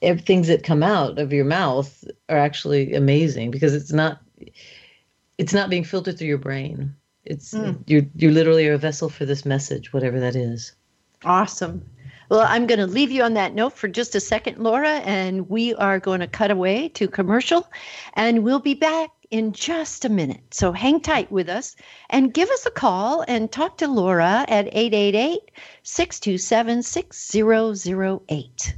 [0.01, 4.21] things that come out of your mouth are actually amazing because it's not
[5.37, 6.95] it's not being filtered through your brain.
[7.23, 7.81] It's mm.
[7.87, 10.73] you you literally are a vessel for this message, whatever that is.
[11.23, 11.83] Awesome.
[12.29, 15.47] Well, I'm going to leave you on that note for just a second, Laura, and
[15.49, 17.67] we are going to cut away to commercial,
[18.13, 20.41] and we'll be back in just a minute.
[20.53, 21.75] So hang tight with us
[22.09, 25.51] and give us a call and talk to Laura at 888
[25.83, 28.75] 627 6008.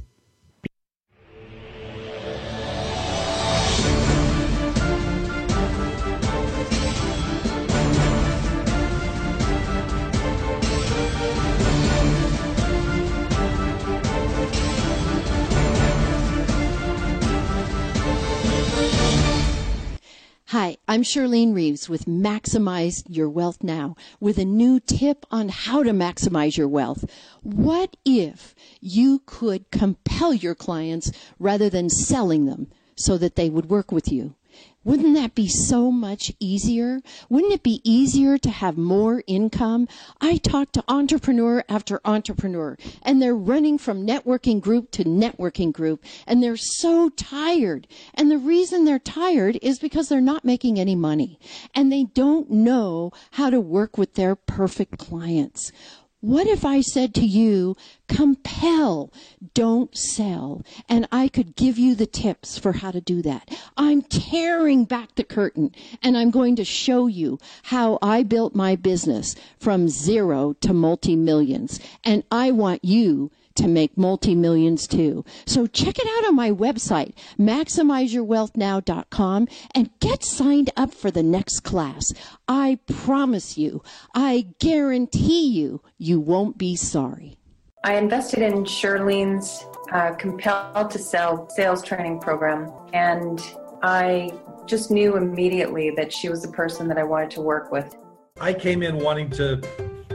[20.52, 25.82] Hi, I'm Charlene Reeves with Maximize Your Wealth Now with a new tip on how
[25.82, 27.04] to maximize your wealth.
[27.42, 33.68] What if you could compel your clients rather than selling them so that they would
[33.68, 34.36] work with you?
[34.84, 37.00] Wouldn't that be so much easier?
[37.28, 39.88] Wouldn't it be easier to have more income?
[40.20, 46.04] I talk to entrepreneur after entrepreneur and they're running from networking group to networking group
[46.26, 47.88] and they're so tired.
[48.14, 51.40] And the reason they're tired is because they're not making any money
[51.74, 55.72] and they don't know how to work with their perfect clients.
[56.20, 57.76] What if I said to you,
[58.08, 59.12] compel,
[59.54, 63.48] don't sell, and I could give you the tips for how to do that?
[63.76, 65.70] I'm tearing back the curtain
[66.02, 71.14] and I'm going to show you how I built my business from zero to multi
[71.14, 71.78] millions.
[72.02, 75.24] And I want you to make multi-millions too.
[75.46, 81.60] So check it out on my website, maximizeyourwealthnow.com and get signed up for the next
[81.60, 82.14] class.
[82.46, 83.82] I promise you,
[84.14, 87.36] I guarantee you, you won't be sorry.
[87.84, 93.40] I invested in Charlene's uh, Compelled to Sell sales training program, and
[93.82, 94.32] I
[94.66, 97.96] just knew immediately that she was the person that I wanted to work with.
[98.40, 99.62] I came in wanting to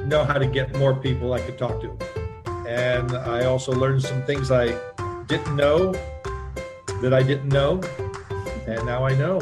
[0.05, 2.22] know how to get more people I could talk to
[2.67, 4.67] and I also learned some things I
[5.27, 5.93] didn't know
[7.01, 7.81] that I didn't know,
[8.67, 9.39] and now I know.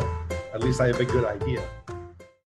[0.53, 1.63] At least I have a good idea.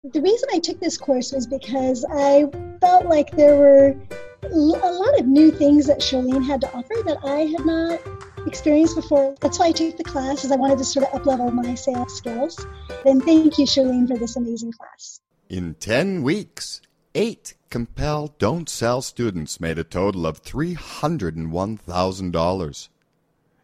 [0.04, 2.46] The reason I took this course was because I
[2.82, 3.96] felt like there were
[4.44, 8.00] a lot of new things that Charlene had to offer that I had not
[8.48, 9.36] experienced before.
[9.40, 12.18] That's why I took the class, is I wanted to sort of uplevel my sales
[12.18, 12.66] skills.
[13.06, 15.22] And thank you, Charlene, for this amazing class.
[15.50, 16.82] In 10 weeks,
[17.14, 22.90] eight Compel Don't Sell students made a total of $301,000.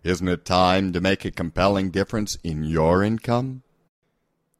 [0.03, 3.63] Isn't it time to make a compelling difference in your income?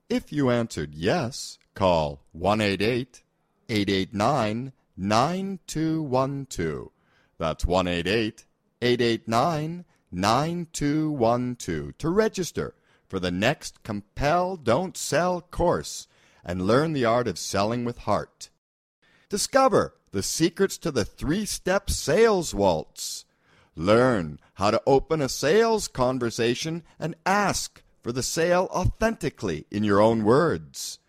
[0.09, 3.23] If you answered yes, call 188
[3.69, 6.89] 889 9212.
[7.37, 8.45] That's 188
[8.81, 12.75] 889 9212 to register
[13.07, 16.07] for the next Compel Don't Sell course
[16.43, 18.49] and learn the art of selling with heart.
[19.29, 23.25] Discover the secrets to the three step sales waltz.
[23.75, 29.99] Learn how to open a sales conversation and ask for the sale authentically in your
[29.99, 30.99] own words.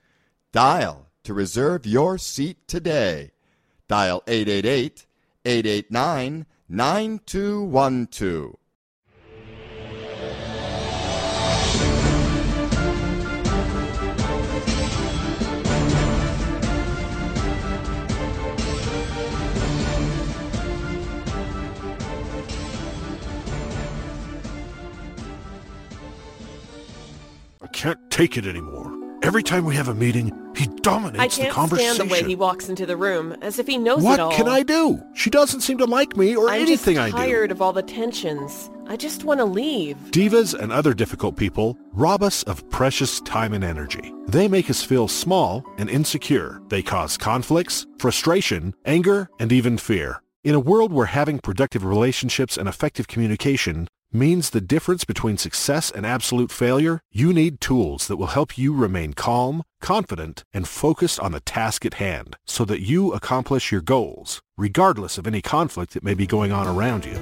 [0.50, 3.31] Dial to reserve your seat today.
[3.87, 5.07] Dial 888
[5.44, 8.57] 889 9212.
[27.79, 28.93] Can't take it anymore.
[29.23, 31.85] Every time we have a meeting, he dominates the conversation.
[31.85, 34.14] I can't stand the way he walks into the room, as if he knows what
[34.14, 34.31] it all.
[34.31, 35.01] What can I do?
[35.14, 37.31] She doesn't seem to like me or anything I'm anything I do.
[37.31, 38.69] tired of all the tensions.
[38.88, 39.97] I just want to leave.
[40.11, 44.12] Divas and other difficult people rob us of precious time and energy.
[44.27, 46.61] They make us feel small and insecure.
[46.71, 50.21] They cause conflicts, frustration, anger, and even fear.
[50.43, 55.90] In a world where having productive relationships and effective communication means the difference between success
[55.90, 61.21] and absolute failure, you need tools that will help you remain calm, confident, and focused
[61.21, 65.92] on the task at hand so that you accomplish your goals, regardless of any conflict
[65.92, 67.18] that may be going on around you.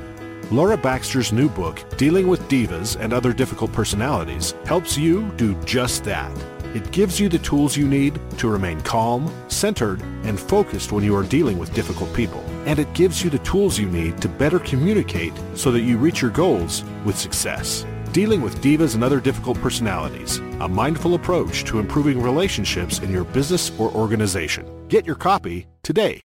[0.50, 6.04] Laura Baxter's new book, Dealing with Divas and Other Difficult Personalities, helps you do just
[6.04, 6.55] that.
[6.76, 11.16] It gives you the tools you need to remain calm, centered, and focused when you
[11.16, 12.44] are dealing with difficult people.
[12.66, 16.20] And it gives you the tools you need to better communicate so that you reach
[16.20, 17.86] your goals with success.
[18.12, 23.24] Dealing with Divas and Other Difficult Personalities, a mindful approach to improving relationships in your
[23.24, 24.66] business or organization.
[24.88, 26.20] Get your copy today.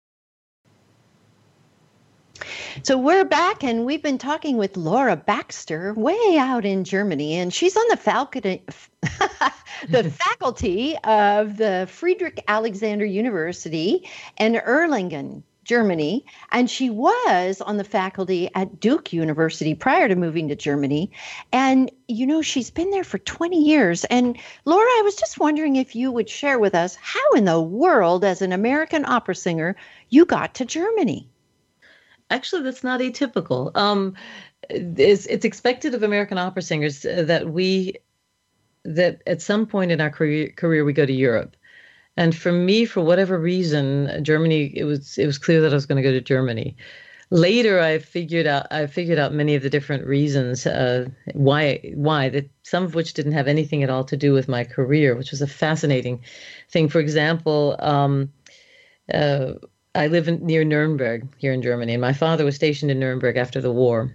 [2.82, 7.52] So we're back, and we've been talking with Laura Baxter way out in Germany, and
[7.52, 8.62] she's on the faculty,
[9.88, 17.84] the faculty of the Friedrich Alexander University in Erlangen, Germany, and she was on the
[17.84, 21.10] faculty at Duke University prior to moving to Germany.
[21.52, 24.04] And you know, she's been there for 20 years.
[24.04, 27.60] And Laura, I was just wondering if you would share with us how in the
[27.60, 29.76] world, as an American opera singer,
[30.10, 31.28] you got to Germany
[32.30, 33.76] actually that's not atypical.
[33.76, 34.14] Um,
[34.70, 37.94] it's, it's expected of american opera singers uh, that we
[38.84, 41.56] that at some point in our career, career we go to europe.
[42.16, 45.86] And for me for whatever reason germany it was it was clear that i was
[45.86, 46.76] going to go to germany.
[47.30, 52.28] Later i figured out i figured out many of the different reasons uh, why why
[52.30, 55.30] that some of which didn't have anything at all to do with my career which
[55.30, 56.22] was a fascinating
[56.70, 56.88] thing.
[56.88, 58.32] For example um,
[59.12, 59.52] uh,
[59.98, 63.36] I live in, near Nuremberg here in Germany, and my father was stationed in Nuremberg
[63.36, 64.14] after the war.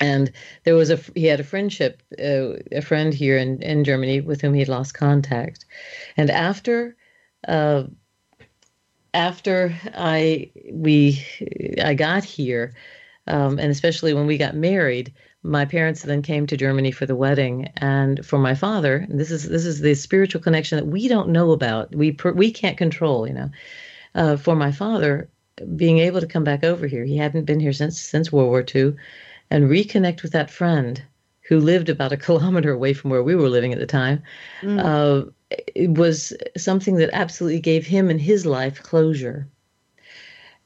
[0.00, 0.30] And
[0.64, 4.42] there was a he had a friendship, uh, a friend here in, in Germany with
[4.42, 5.64] whom he had lost contact.
[6.16, 6.94] And after
[7.48, 7.84] uh,
[9.14, 11.24] after I we
[11.82, 12.74] I got here,
[13.26, 17.16] um, and especially when we got married, my parents then came to Germany for the
[17.16, 21.30] wedding, and for my father, this is this is the spiritual connection that we don't
[21.30, 21.94] know about.
[21.94, 23.50] We we can't control, you know
[24.14, 25.28] uh, for my father
[25.76, 27.04] being able to come back over here.
[27.04, 28.94] He hadn't been here since since World War II,
[29.50, 31.02] and reconnect with that friend
[31.48, 34.22] who lived about a kilometer away from where we were living at the time.
[34.62, 34.80] Mm.
[34.80, 35.30] Uh,
[35.74, 39.48] it was something that absolutely gave him and his life closure.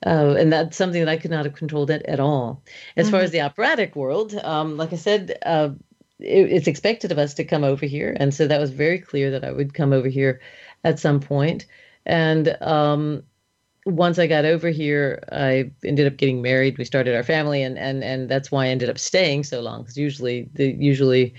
[0.05, 2.63] Uh, and that's something that I could not have controlled at, at all.
[2.97, 3.13] As mm-hmm.
[3.13, 5.71] far as the operatic world, um, like I said, uh,
[6.21, 9.31] it, it's expected of us to come over here, and so that was very clear
[9.31, 10.41] that I would come over here
[10.85, 11.67] at some point.
[12.05, 13.23] And um,
[13.87, 16.77] once I got over here, I ended up getting married.
[16.77, 19.83] We started our family, and and and that's why I ended up staying so long.
[19.83, 21.35] Because usually, the usually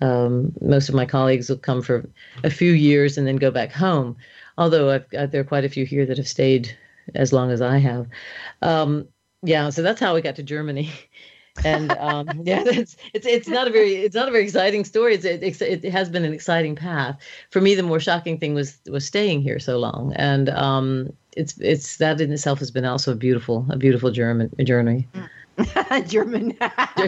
[0.00, 2.08] um, most of my colleagues will come for
[2.42, 4.16] a few years and then go back home.
[4.56, 6.76] Although I've there are quite a few here that have stayed
[7.14, 8.06] as long as I have.
[8.62, 9.06] Um,
[9.42, 10.90] yeah, so that's how we got to Germany.
[11.64, 15.14] and um, yeah, it's, it's it's not a very it's not a very exciting story.
[15.14, 17.18] It's, it, it has been an exciting path
[17.50, 17.74] for me.
[17.74, 22.20] The more shocking thing was was staying here so long, and um, it's it's that
[22.20, 25.08] in itself has been also a beautiful a beautiful German journey.
[26.06, 26.56] German.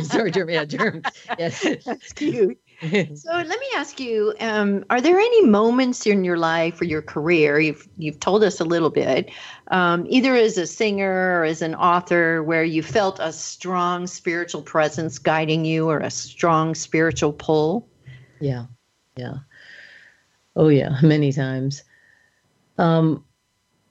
[0.02, 0.54] Sorry, German.
[0.54, 1.02] Yeah, German.
[1.38, 2.58] Yes, that's cute.
[3.14, 7.02] so let me ask you: um, Are there any moments in your life or your
[7.02, 9.30] career you've you've told us a little bit,
[9.68, 14.62] um, either as a singer or as an author, where you felt a strong spiritual
[14.62, 17.88] presence guiding you, or a strong spiritual pull?
[18.40, 18.66] Yeah,
[19.16, 19.34] yeah.
[20.56, 21.84] Oh yeah, many times.
[22.78, 23.24] Um,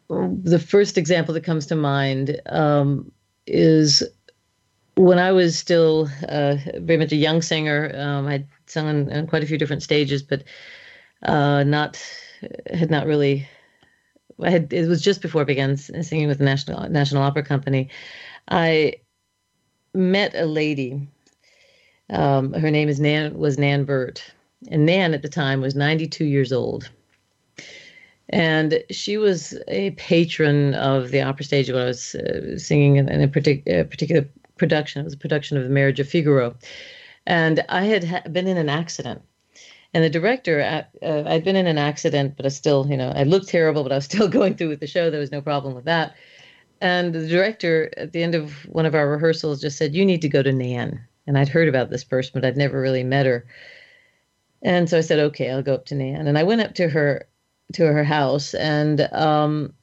[0.09, 3.09] the first example that comes to mind um,
[3.47, 4.03] is
[4.95, 7.91] when I was still uh, very much a young singer.
[7.95, 10.43] Um, I'd sung on, on, quite a few different stages, but
[11.23, 12.01] uh, not
[12.73, 13.47] had not really.
[14.41, 17.89] I had it was just before I began singing with the National National Opera Company.
[18.49, 18.95] I
[19.93, 21.07] met a lady.
[22.09, 24.23] Um, her name is Nan was Nan Burt,
[24.69, 26.89] and Nan at the time was 92 years old.
[28.29, 33.09] And she was a patron of the opera stage when I was uh, singing in,
[33.09, 34.25] in a, partic- a particular
[34.61, 35.01] production.
[35.01, 36.55] It was a production of The Marriage of Figaro.
[37.25, 39.23] And I had ha- been in an accident.
[39.91, 43.11] And the director, uh, uh, I'd been in an accident, but I still, you know,
[43.15, 45.09] I looked terrible, but I was still going through with the show.
[45.09, 46.15] There was no problem with that.
[46.79, 50.21] And the director, at the end of one of our rehearsals, just said, You need
[50.21, 51.01] to go to Nan.
[51.25, 53.47] And I'd heard about this person, but I'd never really met her.
[54.61, 56.27] And so I said, Okay, I'll go up to Nan.
[56.27, 57.27] And I went up to her
[57.73, 59.73] to her house and um,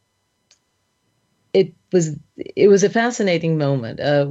[1.59, 4.01] it was it was a fascinating moment.
[4.01, 4.29] Uh,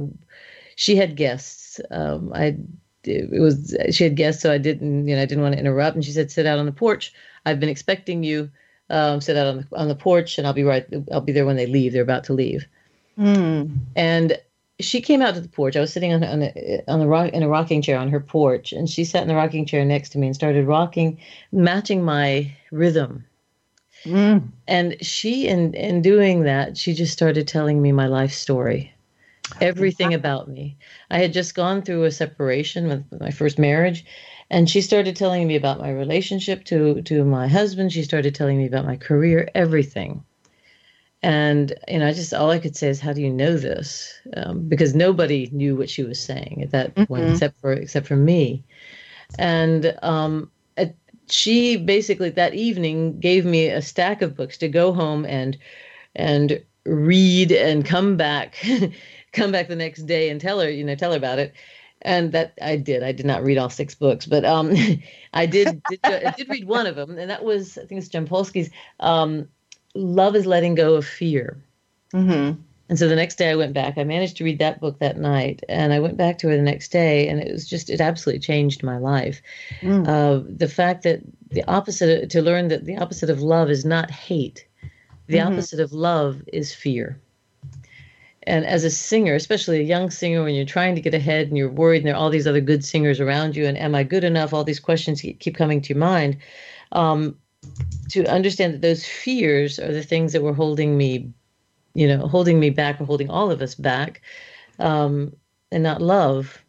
[0.76, 1.80] she had guests.
[1.90, 2.56] Um, I
[3.04, 5.94] it was she had guests, so I didn't you know I didn't want to interrupt.
[5.94, 7.12] And she said, "Sit out on the porch.
[7.44, 8.50] I've been expecting you.
[8.90, 10.86] Um, sit out on the on the porch, and I'll be right.
[11.12, 11.92] I'll be there when they leave.
[11.92, 12.66] They're about to leave."
[13.18, 13.76] Mm.
[13.96, 14.38] And
[14.80, 15.76] she came out to the porch.
[15.76, 18.20] I was sitting on on a, on the rock in a rocking chair on her
[18.20, 21.18] porch, and she sat in the rocking chair next to me and started rocking,
[21.52, 23.24] matching my rhythm.
[24.04, 24.48] Mm.
[24.66, 28.94] And she, in in doing that, she just started telling me my life story
[29.60, 30.76] everything about me.
[31.10, 34.04] I had just gone through a separation with my first marriage,
[34.50, 37.92] and she started telling me about my relationship to to my husband.
[37.92, 40.24] She started telling me about my career, everything.
[41.22, 44.12] And you know, I just all I could say is, "How do you know this?"
[44.36, 47.04] Um, because nobody knew what she was saying at that mm-hmm.
[47.04, 48.62] point, except for except for me.
[49.38, 50.50] And um,
[51.30, 55.56] she basically that evening gave me a stack of books to go home and
[56.14, 58.56] and read and come back
[59.32, 61.54] come back the next day and tell her, you know, tell her about it.
[62.02, 63.02] And that I did.
[63.02, 64.72] I did not read all six books, but um,
[65.32, 68.08] I did, did I did read one of them, and that was I think it's
[68.08, 68.70] Jampolsky's
[69.00, 69.48] um,
[69.96, 71.60] "Love Is Letting Go of Fear."
[72.14, 72.60] Mm-hmm.
[72.88, 73.98] And so the next day I went back.
[73.98, 76.62] I managed to read that book that night, and I went back to her the
[76.62, 79.42] next day, and it was just it absolutely changed my life.
[79.80, 80.08] Mm.
[80.08, 81.20] Uh, the fact that
[81.50, 84.66] the opposite to learn that the opposite of love is not hate,
[85.26, 85.52] the mm-hmm.
[85.52, 87.20] opposite of love is fear
[88.48, 91.56] and as a singer, especially a young singer, when you're trying to get ahead and
[91.56, 94.02] you're worried, and there are all these other good singers around you, and am I
[94.02, 94.54] good enough?
[94.54, 96.38] All these questions keep coming to your mind.
[96.92, 97.36] Um,
[98.10, 101.30] to understand that those fears are the things that were holding me,
[101.98, 104.22] you know, holding me back or holding all of us back,
[104.78, 105.34] um,
[105.72, 106.64] and not love,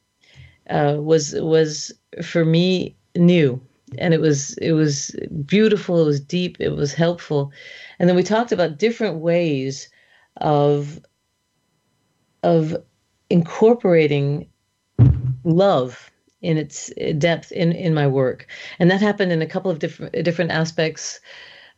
[0.71, 1.91] uh, was was
[2.23, 3.61] for me new,
[3.99, 5.15] and it was it was
[5.45, 6.01] beautiful.
[6.01, 6.57] It was deep.
[6.59, 7.51] It was helpful,
[7.99, 9.88] and then we talked about different ways
[10.38, 10.99] of
[12.41, 12.75] of
[13.30, 14.49] incorporating
[15.43, 16.09] love
[16.41, 18.47] in its depth in in my work
[18.80, 21.19] and that happened in a couple of different different aspects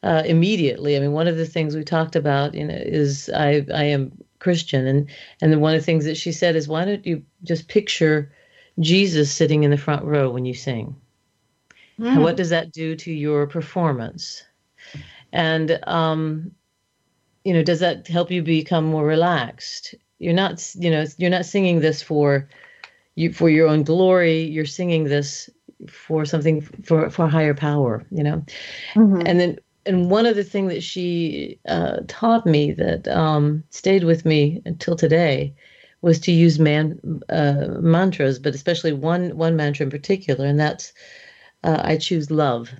[0.03, 0.95] uh, immediately.
[0.95, 4.11] I mean one of the things we talked about you know is i i am
[4.39, 4.87] christian.
[4.87, 5.09] And
[5.41, 8.31] and one of the things that she said is why don't you just picture
[8.79, 10.95] jesus sitting in the front row when you sing?
[11.99, 12.21] Mm.
[12.21, 14.43] what does that do to your performance?
[15.31, 16.51] And um
[17.43, 19.95] you know does that help you become more relaxed?
[20.19, 22.49] You're not you know you're not singing this for
[23.15, 24.41] you for your own glory.
[24.41, 25.49] You're singing this
[25.87, 28.45] for something for for higher power you know?
[28.93, 29.23] Mm-hmm.
[29.25, 34.25] and then and one other thing that she uh, taught me that um, stayed with
[34.25, 35.53] me until today
[36.01, 40.93] was to use man uh, mantras but especially one one mantra in particular and that's
[41.63, 42.71] uh, i choose love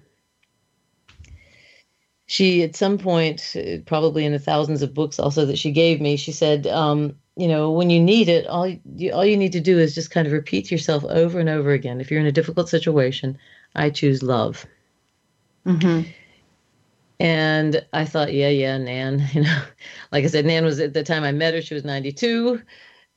[2.26, 6.16] she at some point probably in the thousands of books also that she gave me
[6.16, 9.62] she said um, you know, when you need it, all you, all you need to
[9.62, 12.02] do is just kind of repeat to yourself over and over again.
[12.02, 13.38] If you're in a difficult situation,
[13.76, 14.66] I choose love.
[15.66, 16.10] Mm-hmm.
[17.22, 19.20] And I thought, yeah, yeah, Nan.
[19.34, 19.64] You know,
[20.12, 22.60] like I said, Nan was at the time I met her, she was 92.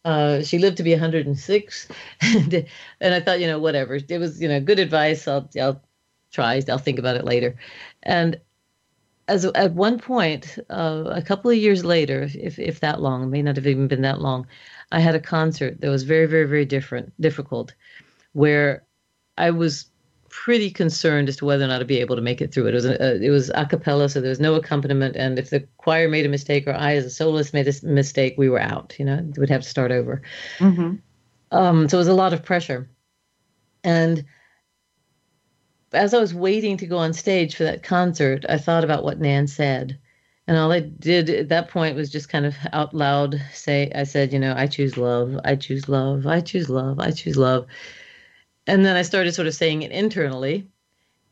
[0.04, 1.88] Uh, she lived to be 106,
[2.20, 2.66] and,
[3.00, 3.94] I thought, you know, whatever.
[3.94, 5.26] It was, you know, good advice.
[5.26, 5.82] I'll, I'll
[6.30, 6.60] try.
[6.68, 7.56] I'll think about it later.
[8.02, 8.38] And
[9.26, 13.40] as at one point, uh, a couple of years later, if if that long, may
[13.40, 14.46] not have even been that long,
[14.92, 17.72] I had a concert that was very, very, very different, difficult,
[18.34, 18.84] where
[19.38, 19.86] I was
[20.34, 22.66] pretty concerned as to whether or not to be able to make it through.
[22.66, 25.60] It was a, it was a cappella, so there was no accompaniment, and if the
[25.76, 28.96] choir made a mistake or I as a soloist made a mistake, we were out.
[28.98, 30.22] You know, we'd have to start over.
[30.58, 30.96] Mm-hmm.
[31.52, 32.90] Um, so it was a lot of pressure,
[33.84, 34.24] and
[35.92, 39.20] as I was waiting to go on stage for that concert, I thought about what
[39.20, 39.96] Nan said.
[40.48, 44.02] And all I did at that point was just kind of out loud say, I
[44.02, 47.66] said, you know, I choose love, I choose love, I choose love, I choose love
[48.66, 50.66] and then I started sort of saying it internally,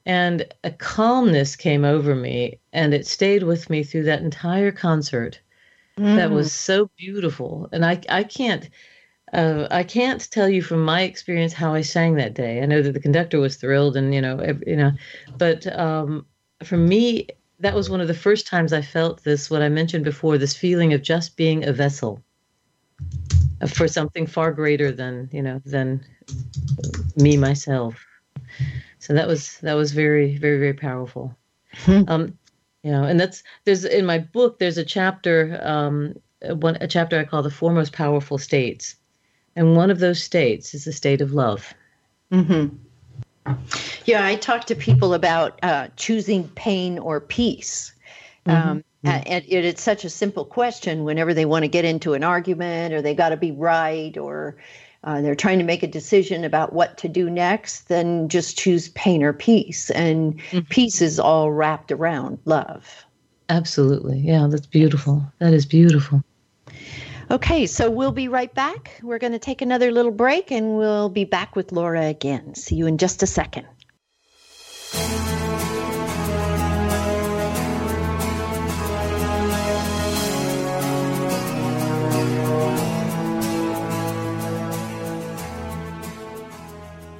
[0.04, 5.40] and a calmness came over me, and it stayed with me through that entire concert.
[5.98, 6.16] Mm.
[6.16, 8.68] That was so beautiful, and I I can't.
[9.32, 12.62] Uh, I can't tell you from my experience how I sang that day.
[12.62, 14.92] I know that the conductor was thrilled, and you know, every, you know,
[15.38, 16.26] but um,
[16.62, 17.28] for me,
[17.60, 19.50] that was one of the first times I felt this.
[19.50, 22.22] What I mentioned before, this feeling of just being a vessel
[23.66, 26.04] for something far greater than you know than
[27.16, 28.04] me myself.
[28.98, 31.36] So that was that was very very very powerful.
[31.74, 32.02] Hmm.
[32.08, 32.38] Um,
[32.82, 37.18] you know, and that's there's in my book there's a chapter um, one a chapter
[37.18, 38.96] I call the four most powerful states,
[39.56, 41.72] and one of those states is the state of love.
[42.32, 42.76] Mm-hmm.
[44.04, 47.92] Yeah, I talk to people about uh, choosing pain or peace.
[48.46, 48.68] Mm-hmm.
[48.68, 52.22] Um, and it, it's such a simple question whenever they want to get into an
[52.22, 54.56] argument or they got to be right or
[55.04, 58.88] uh, they're trying to make a decision about what to do next, then just choose
[58.90, 59.90] pain or peace.
[59.90, 60.60] And mm-hmm.
[60.68, 63.04] peace is all wrapped around love.
[63.48, 64.18] Absolutely.
[64.18, 65.24] Yeah, that's beautiful.
[65.40, 66.22] That is beautiful.
[67.30, 69.00] Okay, so we'll be right back.
[69.02, 72.54] We're going to take another little break and we'll be back with Laura again.
[72.54, 73.66] See you in just a second.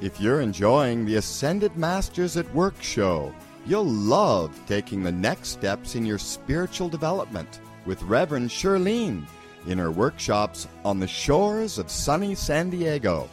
[0.03, 3.33] If you're enjoying the Ascended Masters at Work show,
[3.65, 9.25] you'll love taking the next steps in your spiritual development with Reverend Charlene
[9.65, 13.29] in her workshops on the shores of sunny San Diego.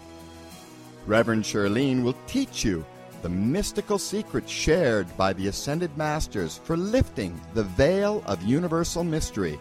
[1.08, 2.86] Reverend Charlene will teach you
[3.22, 9.58] the mystical secrets shared by the Ascended Masters for lifting the veil of universal mystery.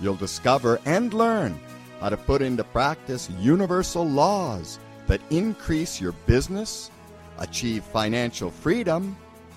[0.00, 1.58] You'll discover and learn
[1.98, 4.78] how to put into practice universal laws
[5.10, 6.88] that increase your business,
[7.38, 9.16] achieve financial freedom,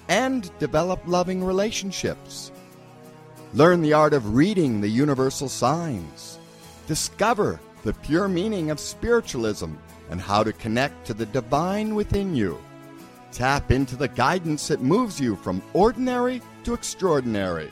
[0.10, 2.52] and develop loving relationships.
[3.54, 6.40] Learn the art of reading the universal signs.
[6.88, 9.74] Discover the pure meaning of spiritualism
[10.10, 12.60] and how to connect to the divine within you.
[13.32, 17.70] Tap into the guidance that moves you from ordinary to extraordinary.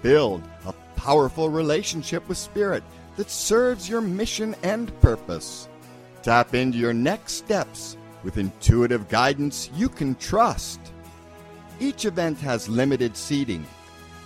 [0.00, 2.82] Build a powerful relationship with Spirit
[3.16, 5.68] that serves your mission and purpose.
[6.22, 10.78] Tap into your next steps with intuitive guidance you can trust.
[11.80, 13.66] Each event has limited seating.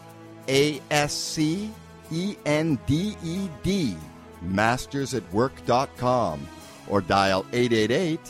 [0.49, 1.73] A S C
[2.13, 3.97] E N D E D,
[4.45, 6.47] mastersatwork.com
[6.89, 8.21] or dial 888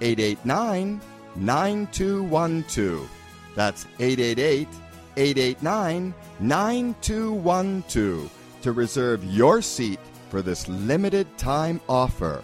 [0.00, 1.00] 889
[1.36, 3.10] 9212.
[3.54, 4.68] That's 888
[5.16, 8.30] 889 9212
[8.62, 12.42] to reserve your seat for this limited time offer.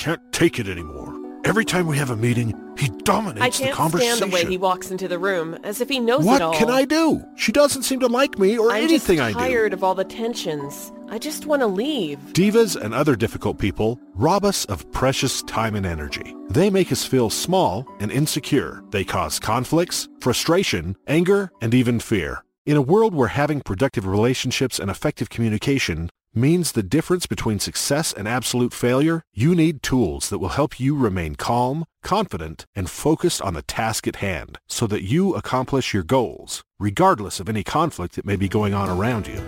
[0.00, 1.14] Can't take it anymore.
[1.44, 4.06] Every time we have a meeting, he dominates the conversation.
[4.06, 6.36] I can't stand the way he walks into the room, as if he knows what
[6.36, 6.52] it all.
[6.52, 7.22] What can I do?
[7.36, 9.38] She doesn't seem to like me or I'm anything I do.
[9.38, 10.90] I'm tired of all the tensions.
[11.10, 12.18] I just want to leave.
[12.32, 16.34] Divas and other difficult people rob us of precious time and energy.
[16.48, 18.82] They make us feel small and insecure.
[18.92, 22.42] They cause conflicts, frustration, anger, and even fear.
[22.64, 28.12] In a world where having productive relationships and effective communication means the difference between success
[28.12, 33.42] and absolute failure, you need tools that will help you remain calm, confident, and focused
[33.42, 38.14] on the task at hand so that you accomplish your goals, regardless of any conflict
[38.14, 39.42] that may be going on around you.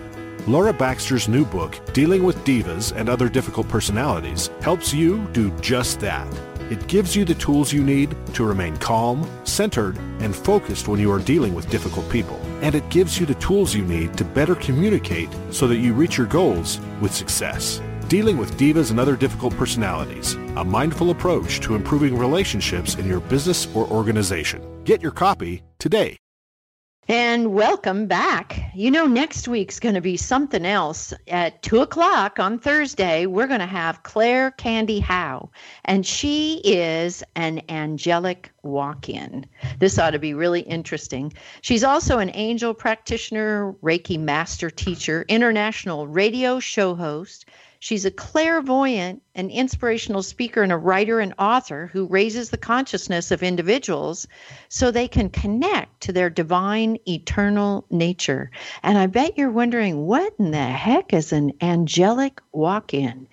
[0.47, 6.01] Laura Baxter's new book, Dealing with Divas and Other Difficult Personalities, helps you do just
[6.01, 6.52] that.
[6.73, 11.13] It gives you the tools you need to remain calm, centered, and focused when you
[11.13, 12.41] are dealing with difficult people.
[12.63, 16.17] And it gives you the tools you need to better communicate so that you reach
[16.17, 17.83] your goals with success.
[18.09, 23.21] Dealing with Divas and Other Difficult Personalities, a mindful approach to improving relationships in your
[23.21, 24.63] business or organization.
[24.85, 26.22] Get your copy today.
[27.09, 28.71] And welcome back.
[28.77, 31.13] You know, next week's going to be something else.
[31.27, 35.51] At 2 o'clock on Thursday, we're going to have Claire Candy Howe,
[35.85, 39.45] and she is an angelic walk in.
[39.81, 41.33] This ought to be really interesting.
[41.61, 47.47] She's also an angel practitioner, Reiki master teacher, international radio show host.
[47.85, 53.33] She's a clairvoyant, an inspirational speaker, and a writer and author who raises the consciousness
[53.33, 54.29] of individuals
[54.69, 58.53] so they can connect to their divine, eternal nature.
[58.85, 63.27] And I bet you're wondering what in the heck is an angelic walk in?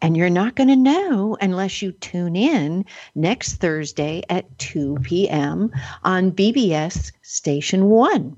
[0.00, 2.84] And you're not going to know unless you tune in
[3.16, 5.72] next Thursday at 2 p.m.
[6.04, 8.36] on BBS Station 1.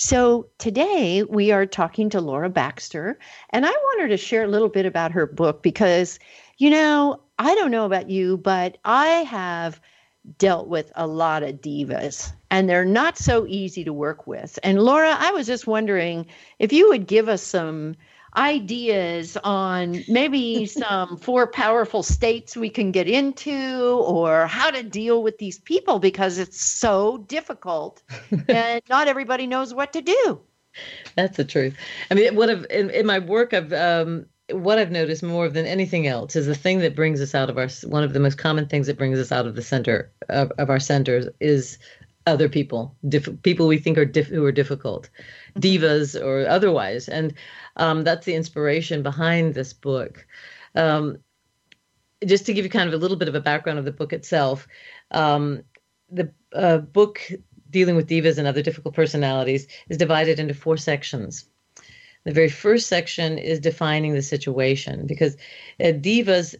[0.00, 3.18] So today we are talking to Laura Baxter,
[3.50, 6.18] and I want her to share a little bit about her book because,
[6.56, 9.78] you know, I don't know about you, but I have
[10.38, 14.58] dealt with a lot of divas and they're not so easy to work with.
[14.62, 16.24] And Laura, I was just wondering
[16.58, 17.94] if you would give us some
[18.36, 25.22] ideas on maybe some four powerful states we can get into or how to deal
[25.22, 28.02] with these people because it's so difficult
[28.48, 30.40] and not everybody knows what to do.
[31.16, 31.76] That's the truth.
[32.10, 35.66] I mean, what I've in, in my work, I've um, what I've noticed more than
[35.66, 38.38] anything else is the thing that brings us out of our one of the most
[38.38, 41.78] common things that brings us out of the center of, of our centers is
[42.30, 45.10] other people, diff- people we think are diff- who are difficult,
[45.58, 47.34] divas or otherwise, and
[47.76, 50.26] um, that's the inspiration behind this book.
[50.74, 51.18] Um,
[52.24, 54.12] just to give you kind of a little bit of a background of the book
[54.12, 54.68] itself,
[55.10, 55.62] um,
[56.10, 57.20] the uh, book
[57.70, 61.46] dealing with divas and other difficult personalities is divided into four sections.
[62.24, 65.36] The very first section is defining the situation because
[65.80, 66.54] uh, divas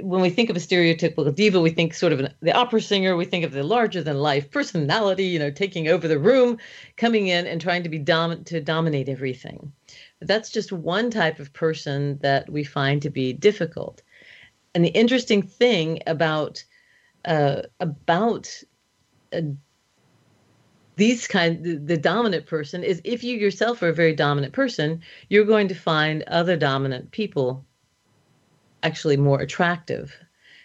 [0.00, 3.16] when we think of a stereotypical diva, we think sort of an, the opera singer.
[3.16, 6.58] We think of the larger than life personality, you know, taking over the room,
[6.96, 9.72] coming in and trying to be dom- to dominate everything.
[10.18, 14.02] But that's just one type of person that we find to be difficult.
[14.74, 16.64] And the interesting thing about
[17.24, 18.50] uh, about
[19.32, 19.42] uh,
[20.96, 25.02] these kind the, the dominant person is if you yourself are a very dominant person,
[25.28, 27.66] you're going to find other dominant people
[28.82, 30.14] actually more attractive.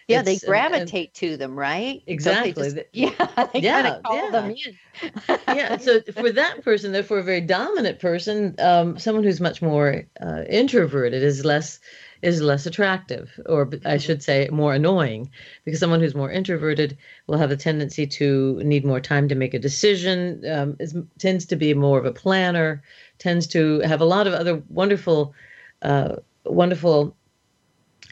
[0.08, 2.02] Yeah, it's, they gravitate to them, right?
[2.06, 2.52] Exactly.
[2.52, 3.10] Just, yeah,
[3.52, 4.30] they yeah, call yeah.
[4.30, 5.36] them in.
[5.48, 5.76] yeah.
[5.76, 10.44] So for that person, therefore, a very dominant person, um, someone who's much more uh,
[10.48, 11.78] introverted is less
[12.22, 13.98] is less attractive, or I mm-hmm.
[13.98, 15.30] should say, more annoying,
[15.64, 16.96] because someone who's more introverted
[17.26, 20.42] will have a tendency to need more time to make a decision.
[20.50, 22.82] Um, is, tends to be more of a planner.
[23.18, 25.34] Tends to have a lot of other wonderful,
[25.82, 27.14] uh, wonderful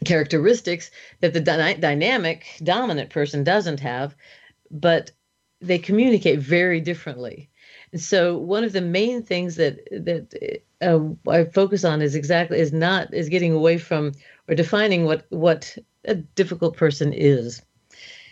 [0.05, 0.91] characteristics
[1.21, 4.15] that the dy- dynamic dominant person doesn't have,
[4.71, 5.11] but
[5.61, 7.49] they communicate very differently.
[7.93, 12.59] And so one of the main things that that uh, I focus on is exactly
[12.59, 14.13] is not is getting away from
[14.49, 17.63] or defining what what a difficult person is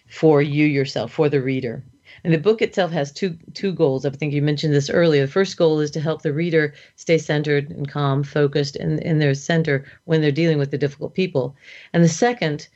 [0.07, 1.83] for you yourself for the reader
[2.25, 4.07] and the book itself has two two goals.
[4.07, 5.27] I think you mentioned this earlier.
[5.27, 9.19] The first goal is to help the reader stay centered and calm, focused in, in
[9.19, 11.55] their center when they're dealing with the difficult people.
[11.93, 12.69] And the second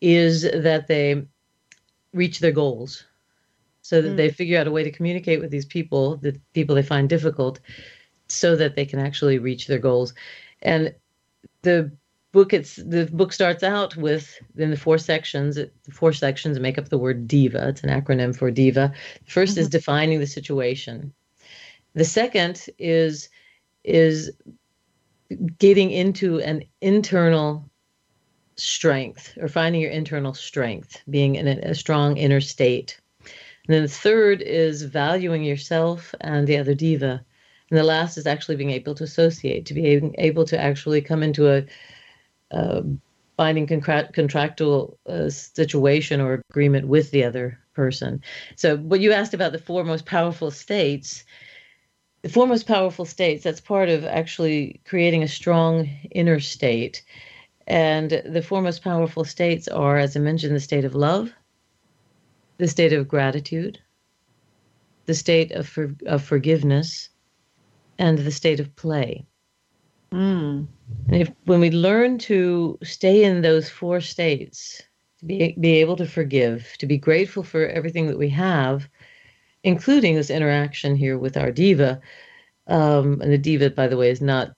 [0.00, 1.26] is that they
[2.14, 3.04] reach their goals.
[3.82, 4.16] So that mm.
[4.16, 7.60] they figure out a way to communicate with these people, the people they find difficult,
[8.28, 10.14] so that they can actually reach their goals.
[10.62, 10.94] And
[11.60, 11.92] the
[12.34, 16.76] book it's the book starts out with in the four sections the four sections make
[16.76, 17.68] up the word diva.
[17.68, 18.92] It's an acronym for diva.
[19.28, 19.60] 1st mm-hmm.
[19.60, 21.14] is defining the situation.
[21.94, 23.28] The second is
[23.84, 24.32] is
[25.58, 27.70] getting into an internal
[28.56, 33.00] strength or finding your internal strength being in a, a strong inner state.
[33.66, 37.24] And then the third is valuing yourself and the other diva.
[37.70, 41.22] And the last is actually being able to associate to be able to actually come
[41.22, 41.64] into a
[42.54, 42.82] uh,
[43.36, 48.22] binding contract, contractual uh, situation or agreement with the other person.
[48.56, 51.24] So, what you asked about the four most powerful states,
[52.22, 57.02] the four most powerful states, that's part of actually creating a strong inner state.
[57.66, 61.32] And the four most powerful states are, as I mentioned, the state of love,
[62.58, 63.80] the state of gratitude,
[65.06, 67.08] the state of, for, of forgiveness,
[67.98, 69.26] and the state of play.
[70.12, 70.66] Mm.
[71.08, 74.82] And if when we learn to stay in those four states,
[75.18, 78.88] to be be able to forgive, to be grateful for everything that we have,
[79.62, 82.00] including this interaction here with our diva,
[82.66, 84.54] um, and the diva, by the way, is not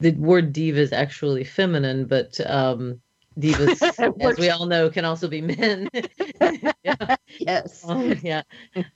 [0.00, 3.00] the word diva is actually feminine, but um,
[3.38, 3.82] divas,
[4.20, 5.88] as we all know, can also be men.
[6.84, 7.16] yeah.
[7.38, 7.84] Yes.
[7.86, 8.42] Um, yeah.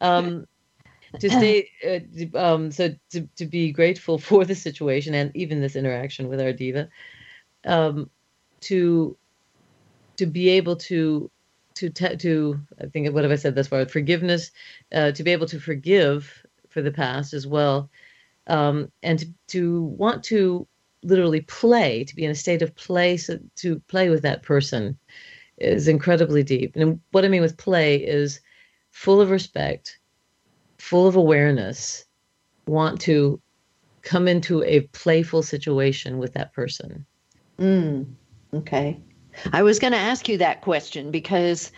[0.01, 0.47] Um,
[1.21, 5.77] to stay, uh, um, so to, to be grateful for the situation and even this
[5.77, 6.89] interaction with our diva,
[7.65, 8.11] um,
[8.61, 9.17] to
[10.17, 11.31] to be able to
[11.75, 13.87] to te- to I think what have I said thus far?
[13.87, 14.51] Forgiveness,
[14.93, 17.91] uh, to be able to forgive for the past as well,
[18.47, 20.67] um, and to, to want to
[21.03, 24.99] literally play, to be in a state of play, so to play with that person
[25.59, 26.77] is incredibly deep.
[26.77, 28.41] And what I mean with play is
[28.91, 29.99] full of respect,
[30.83, 32.05] full of awareness,
[32.67, 33.41] want to
[34.03, 37.07] come into a playful situation with that person.
[37.61, 38.07] Mm,
[38.53, 39.01] okay.
[39.53, 41.71] I was going to ask you that question because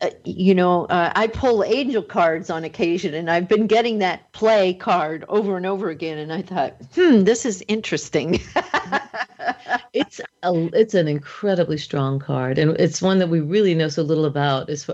[0.00, 4.32] uh, you know, uh, I pull angel cards on occasion, and I've been getting that
[4.32, 6.16] play card over and over again.
[6.16, 8.40] And I thought, hmm, this is interesting.
[9.92, 14.02] it's a, it's an incredibly strong card, and it's one that we really know so
[14.02, 14.70] little about.
[14.70, 14.88] Is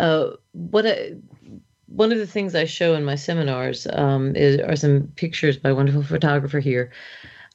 [0.00, 1.12] uh, what I,
[1.88, 5.70] one of the things I show in my seminars um, is are some pictures by
[5.70, 6.90] a wonderful photographer here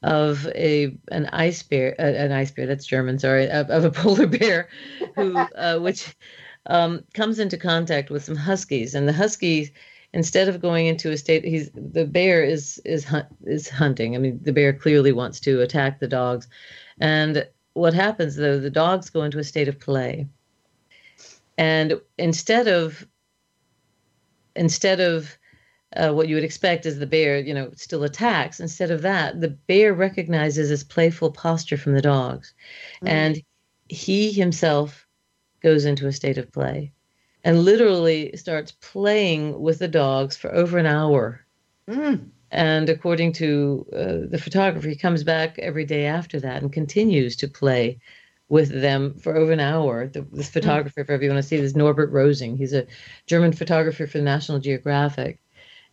[0.01, 2.65] of a an ice bear, uh, an ice bear.
[2.65, 4.69] That's German, sorry, of, of a polar bear,
[5.15, 6.15] who uh, which
[6.65, 9.71] um, comes into contact with some huskies, and the huskies,
[10.13, 13.05] instead of going into a state, he's the bear is is
[13.45, 14.15] is hunting.
[14.15, 16.47] I mean, the bear clearly wants to attack the dogs,
[16.99, 18.59] and what happens though?
[18.59, 20.27] The dogs go into a state of play,
[21.57, 23.07] and instead of
[24.55, 25.37] instead of
[25.95, 28.59] uh, what you would expect is the bear, you know, still attacks.
[28.59, 32.53] Instead of that, the bear recognizes this playful posture from the dogs,
[33.03, 33.09] mm.
[33.09, 33.41] and
[33.89, 35.07] he himself
[35.61, 36.91] goes into a state of play
[37.43, 41.45] and literally starts playing with the dogs for over an hour.
[41.87, 42.29] Mm.
[42.51, 47.35] And according to uh, the photographer, he comes back every day after that and continues
[47.37, 47.99] to play
[48.49, 50.07] with them for over an hour.
[50.07, 50.53] The, this mm.
[50.53, 52.57] photographer, if ever you want to see, this, Norbert Rosing.
[52.57, 52.85] He's a
[53.25, 55.39] German photographer for the National Geographic.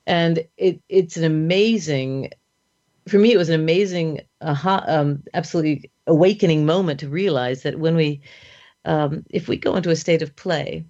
[0.07, 2.31] And it, it's an amazing,
[3.09, 7.95] for me, it was an amazing, uh, um, absolutely awakening moment to realize that when
[7.97, 8.21] we
[8.85, 10.87] um, if we go into a state of play,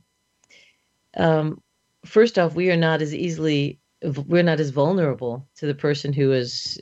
[1.16, 1.60] um,
[2.04, 6.32] first off, we are not as easily, we're not as vulnerable to the person who
[6.32, 6.78] is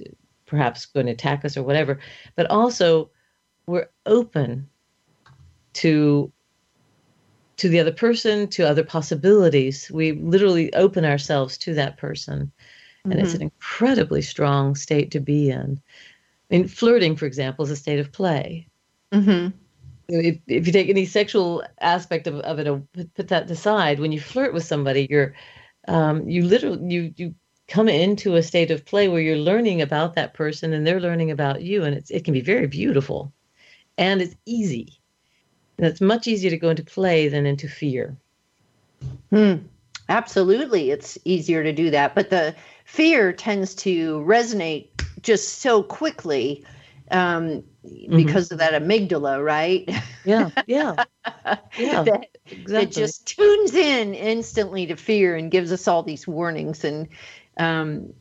[0.46, 1.98] perhaps going to attack us or whatever,
[2.36, 3.10] but also
[3.68, 4.68] we're open
[5.74, 6.32] to
[7.58, 9.90] to the other person, to other possibilities.
[9.90, 12.52] We literally open ourselves to that person.
[13.04, 13.22] And mm-hmm.
[13.22, 15.80] it's an incredibly strong state to be in.
[16.50, 18.68] I mean, flirting, for example, is a state of play.
[19.12, 19.48] Mm-hmm
[20.08, 22.78] if, if you take any sexual aspect of, of it, uh,
[23.14, 25.34] put that aside, when you flirt with somebody, you're
[25.86, 27.34] um, you literally you you
[27.66, 31.30] come into a state of play where you're learning about that person and they're learning
[31.30, 33.32] about you, and it's it can be very beautiful,
[33.98, 34.98] and it's easy.
[35.76, 38.16] And it's much easier to go into play than into fear.
[39.30, 39.56] Hmm.
[40.08, 42.54] Absolutely, it's easier to do that, but the
[42.86, 44.88] fear tends to resonate
[45.20, 46.64] just so quickly
[47.10, 48.16] um, mm-hmm.
[48.16, 49.88] because of that amygdala, right?
[50.24, 51.04] Yeah, yeah,
[51.78, 52.02] yeah.
[52.04, 52.72] that, exactly.
[52.72, 57.08] that just tunes in instantly to fear and gives us all these warnings, and
[57.58, 58.14] um,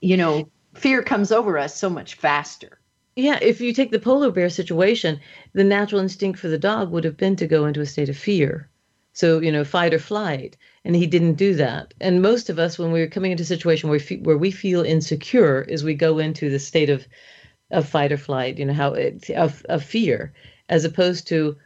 [0.00, 2.78] you know, fear comes over us so much faster.
[3.16, 5.20] Yeah, if you take the polar bear situation,
[5.52, 8.16] the natural instinct for the dog would have been to go into a state of
[8.16, 8.68] fear.
[9.12, 10.56] So, you know, fight or flight.
[10.84, 11.94] And he didn't do that.
[12.00, 14.50] And most of us, when we're coming into a situation where we, fe- where we
[14.50, 17.06] feel insecure, is we go into the state of
[17.70, 20.32] of fight or flight, you know, how it, of, of fear,
[20.68, 21.56] as opposed to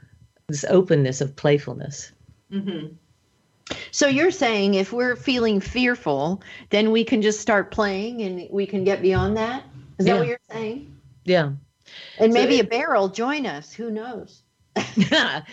[0.49, 2.13] this openness of playfulness.
[2.53, 2.95] Mm-hmm.
[3.91, 8.65] So you're saying if we're feeling fearful, then we can just start playing and we
[8.65, 9.65] can get beyond that?
[9.99, 10.15] Is yeah.
[10.15, 10.98] that what you're saying?
[11.29, 11.53] Yeah.
[12.19, 13.73] And maybe so a bear will join us.
[13.73, 14.43] Who knows?
[15.11, 15.45] that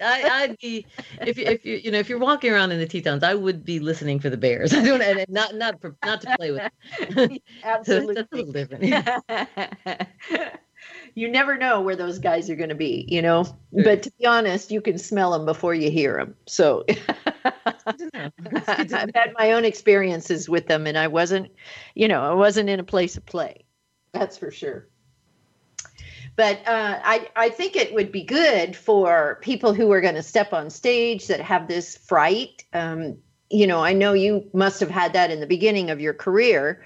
[0.00, 0.86] I, would be
[1.22, 3.64] if you if you you know if you're walking around in the Tetons, I would
[3.64, 4.74] be listening for the bears.
[4.74, 6.70] I don't and not not for, not to play with.
[7.64, 8.84] Absolutely, that's a little different.
[11.14, 13.46] you never know where those guys are going to be, you know.
[13.72, 16.34] But to be honest, you can smell them before you hear them.
[16.46, 16.84] So
[17.86, 21.50] I've had my own experiences with them, and I wasn't,
[21.94, 23.64] you know, I wasn't in a place of play.
[24.12, 24.88] That's for sure.
[26.36, 30.22] But uh, I, I think it would be good for people who are going to
[30.22, 32.62] step on stage that have this fright.
[32.74, 33.16] Um,
[33.50, 36.84] you know, I know you must have had that in the beginning of your career.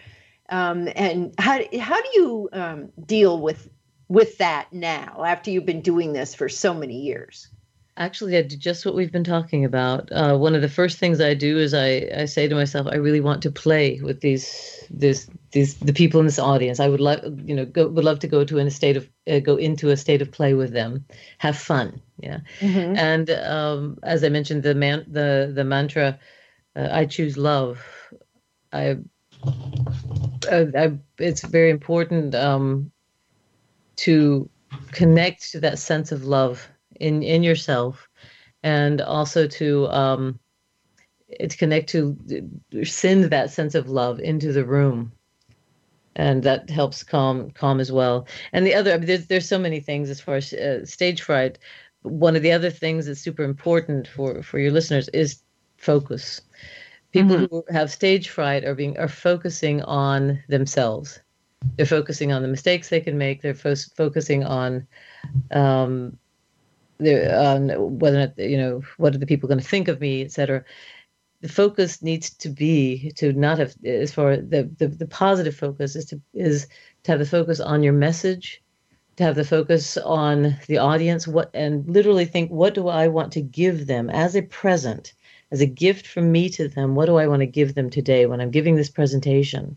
[0.51, 3.68] Um, and how how do you um, deal with
[4.09, 7.48] with that now after you've been doing this for so many years?
[8.01, 10.11] Actually, I do just what we've been talking about.
[10.11, 12.94] Uh, one of the first things I do is I, I say to myself, I
[12.94, 16.80] really want to play with these this these the people in this audience.
[16.80, 19.07] I would love you know go, would love to go to in a state of
[19.30, 21.05] uh, go into a state of play with them,
[21.36, 22.01] have fun.
[22.16, 22.96] Yeah, mm-hmm.
[22.96, 26.18] and um, as I mentioned, the man the the mantra,
[26.76, 27.84] uh, I choose love.
[28.72, 28.96] I,
[30.51, 32.90] I it's very important um,
[33.96, 34.48] to
[34.92, 36.66] connect to that sense of love
[37.01, 38.09] in in yourself,
[38.62, 40.38] and also to um,
[41.38, 42.16] to connect to
[42.84, 45.12] send that sense of love into the room.
[46.16, 48.26] And that helps calm calm as well.
[48.53, 51.22] And the other I mean, there's, there's so many things as far as uh, stage
[51.22, 51.59] fright.
[52.03, 55.42] One of the other things that's super important for for your listeners is
[55.76, 56.40] focus.
[57.12, 57.55] People mm-hmm.
[57.55, 61.20] who have stage fright are being are focusing on themselves.
[61.76, 63.42] They're focusing on the mistakes they can make.
[63.42, 64.86] They're fo- focusing on
[65.51, 66.16] um,
[67.01, 70.22] on whether or not, you know what are the people going to think of me,
[70.22, 70.64] etc.
[71.40, 75.96] The focus needs to be to not have as far the, the the positive focus
[75.96, 76.66] is to is
[77.05, 78.62] to have the focus on your message,
[79.16, 83.32] to have the focus on the audience, what and literally think what do I want
[83.32, 85.14] to give them as a present,
[85.51, 86.94] as a gift from me to them.
[86.94, 89.76] What do I want to give them today when I'm giving this presentation?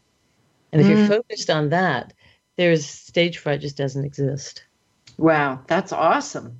[0.71, 0.97] And if mm.
[0.97, 2.13] you're focused on that,
[2.57, 4.63] there's stage fright just doesn't exist.
[5.17, 6.59] Wow, that's awesome.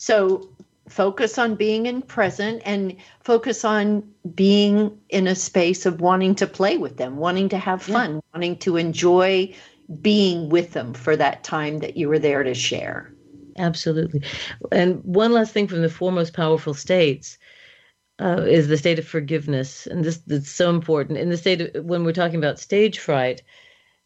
[0.00, 0.48] So
[0.88, 4.02] focus on being in present and focus on
[4.34, 8.20] being in a space of wanting to play with them, wanting to have fun, yeah.
[8.32, 9.54] wanting to enjoy
[10.00, 13.12] being with them for that time that you were there to share.
[13.58, 14.22] Absolutely.
[14.72, 17.36] And one last thing from the four most powerful states
[18.18, 19.86] uh, is the state of forgiveness.
[19.86, 21.18] And this is so important.
[21.18, 23.42] In the state of, when we're talking about stage fright,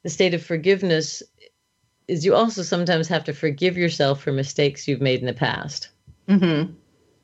[0.02, 1.22] the state of forgiveness
[2.08, 5.88] is you also sometimes have to forgive yourself for mistakes you've made in the past.
[6.28, 6.72] Mm-hmm.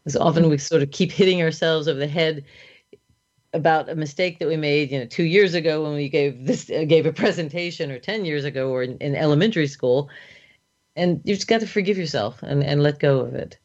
[0.05, 2.45] Because often we sort of keep hitting ourselves over the head
[3.53, 6.70] about a mistake that we made, you know, two years ago when we gave this
[6.70, 10.09] uh, gave a presentation, or ten years ago, or in, in elementary school,
[10.97, 13.59] and you just got to forgive yourself and and let go of it.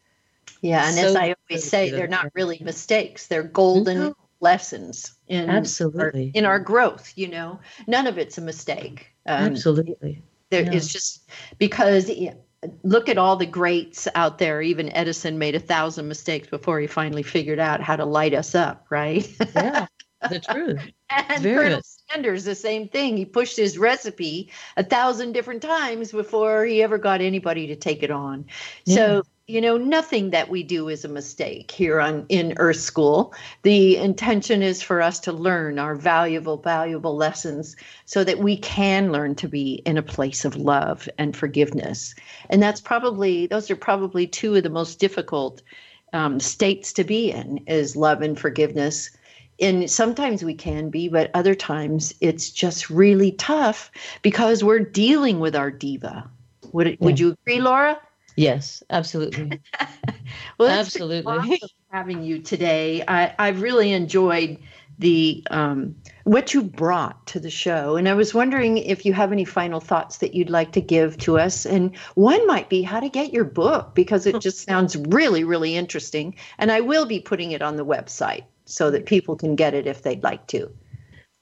[0.62, 4.18] Yeah, and so, as I always say, they're not really mistakes; they're golden no.
[4.40, 7.14] lessons in absolutely our, in our growth.
[7.16, 9.14] You know, none of it's a mistake.
[9.26, 10.24] Um, absolutely.
[10.52, 10.74] There yeah.
[10.74, 12.34] is just because eh,
[12.84, 14.62] look at all the greats out there.
[14.62, 18.56] Even Edison made a thousand mistakes before he finally figured out how to light us
[18.56, 19.28] up, right?
[19.56, 19.88] Yeah,
[20.30, 20.82] the truth.
[21.10, 23.18] and Colonel Sanders, the same thing.
[23.18, 28.04] He pushed his recipe a thousand different times before he ever got anybody to take
[28.04, 28.46] it on.
[28.86, 28.96] Yeah.
[28.96, 33.34] So you know nothing that we do is a mistake here on in earth school.
[33.62, 37.76] The intention is for us to learn our valuable valuable lessons
[38.06, 42.16] so that we can learn to be in a place of love and forgiveness.
[42.50, 45.62] And that's probably those are probably two of the most difficult
[46.12, 49.12] um, states to be in is love and forgiveness.
[49.60, 53.92] And sometimes we can be but other times it's just really tough
[54.24, 56.28] because we're dealing with our diva.
[56.72, 56.96] Would, yeah.
[57.00, 58.00] would you agree laura
[58.36, 59.62] Yes, absolutely.
[60.60, 61.32] well, absolutely.
[61.32, 63.02] Awesome having you today.
[63.08, 64.58] I, I've really enjoyed
[65.00, 69.32] the um, what you brought to the show, and I was wondering if you have
[69.32, 71.66] any final thoughts that you'd like to give to us.
[71.66, 75.78] And one might be how to get your book because it just sounds really, really
[75.78, 76.36] interesting.
[76.58, 79.88] And I will be putting it on the website so that people can get it
[79.88, 80.70] if they'd like to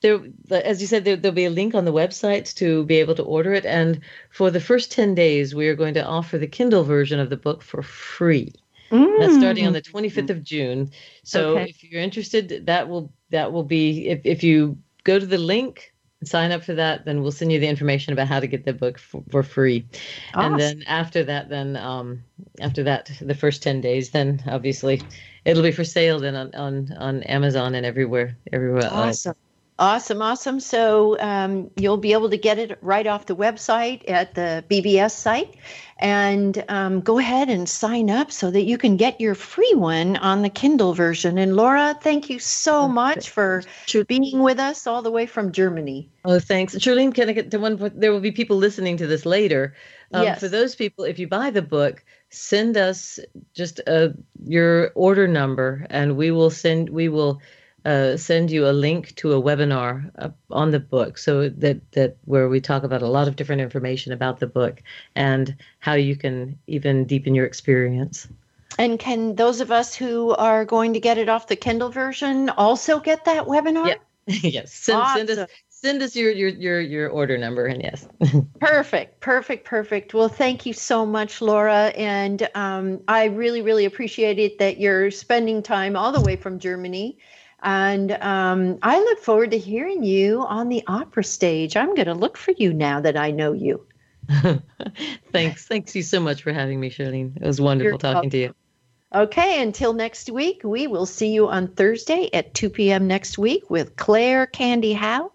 [0.03, 0.19] there,
[0.51, 3.23] as you said, there, will be a link on the website to be able to
[3.23, 3.65] order it.
[3.65, 7.29] And for the first 10 days, we are going to offer the Kindle version of
[7.29, 8.53] the book for free.
[8.91, 9.19] Mm.
[9.19, 10.91] That's starting on the 25th of June.
[11.23, 11.69] So okay.
[11.69, 15.93] if you're interested, that will that will be if, if you go to the link
[16.23, 18.73] sign up for that, then we'll send you the information about how to get the
[18.73, 19.85] book for, for free.
[20.33, 20.53] Awesome.
[20.53, 22.23] And then after that, then um,
[22.61, 25.01] after that, the first 10 days, then obviously
[25.45, 28.89] it'll be for sale then on on, on Amazon and everywhere everywhere.
[28.91, 29.35] Awesome.
[29.79, 30.59] Awesome, awesome.
[30.59, 35.11] So um, you'll be able to get it right off the website at the BBS
[35.11, 35.55] site.
[35.97, 40.17] And um, go ahead and sign up so that you can get your free one
[40.17, 41.37] on the Kindle version.
[41.37, 43.63] And Laura, thank you so much for
[44.07, 46.09] being with us all the way from Germany.
[46.25, 46.75] Oh, thanks.
[46.75, 47.99] Charlene, can I get to one point?
[47.99, 49.75] There will be people listening to this later.
[50.13, 50.39] Um, yes.
[50.39, 53.19] For those people, if you buy the book, send us
[53.53, 54.09] just uh,
[54.45, 57.41] your order number and we will send, we will
[57.85, 62.17] uh, send you a link to a webinar uh, on the book so that that
[62.25, 64.81] where we talk about a lot of different information about the book
[65.15, 68.27] and how you can even deepen your experience
[68.79, 72.49] and can those of us who are going to get it off the kindle version
[72.51, 73.95] also get that webinar yeah.
[74.27, 75.27] yes send, awesome.
[75.27, 75.49] send us
[75.83, 78.07] send us your your your your order number and yes.
[78.61, 80.13] perfect, perfect, perfect.
[80.13, 85.11] Well, thank you so much, Laura, and um, I really, really appreciate it that you're
[85.11, 87.17] spending time all the way from Germany.
[87.63, 91.77] And um, I look forward to hearing you on the opera stage.
[91.77, 93.85] I'm going to look for you now that I know you.
[95.31, 95.65] Thanks.
[95.65, 97.37] Thanks you so much for having me, Charlene.
[97.37, 98.29] It was wonderful You're talking welcome.
[98.31, 98.55] to you.
[99.15, 103.07] Okay, until next week, we will see you on Thursday at 2 p.m.
[103.07, 105.31] next week with Claire Candy Howe,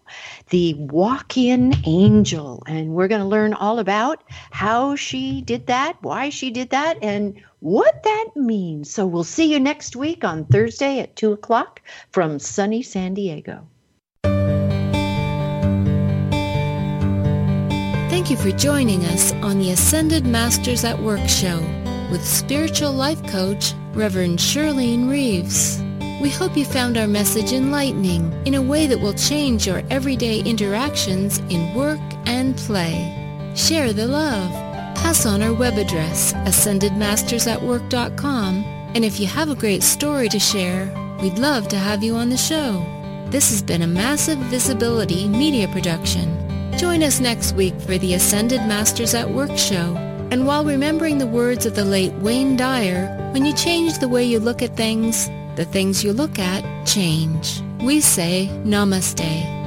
[0.50, 2.64] the walk in angel.
[2.66, 6.98] And we're going to learn all about how she did that, why she did that,
[7.02, 8.90] and what that means.
[8.90, 13.66] So we'll see you next week on Thursday at 2 o'clock from sunny San Diego.
[18.10, 21.60] Thank you for joining us on the Ascended Masters at Work show
[22.10, 25.80] with spiritual life coach Reverend Charlene Reeves.
[26.20, 30.40] We hope you found our message enlightening in a way that will change your everyday
[30.40, 33.52] interactions in work and play.
[33.54, 34.67] Share the love.
[35.02, 40.86] Pass on our web address, ascendedmastersatwork.com, and if you have a great story to share,
[41.22, 42.84] we'd love to have you on the show.
[43.30, 46.34] This has been a massive visibility media production.
[46.78, 49.96] Join us next week for the Ascended Masters at Work show
[50.30, 54.24] and while remembering the words of the late Wayne Dyer, when you change the way
[54.24, 57.62] you look at things, the things you look at change.
[57.80, 59.57] We say namaste.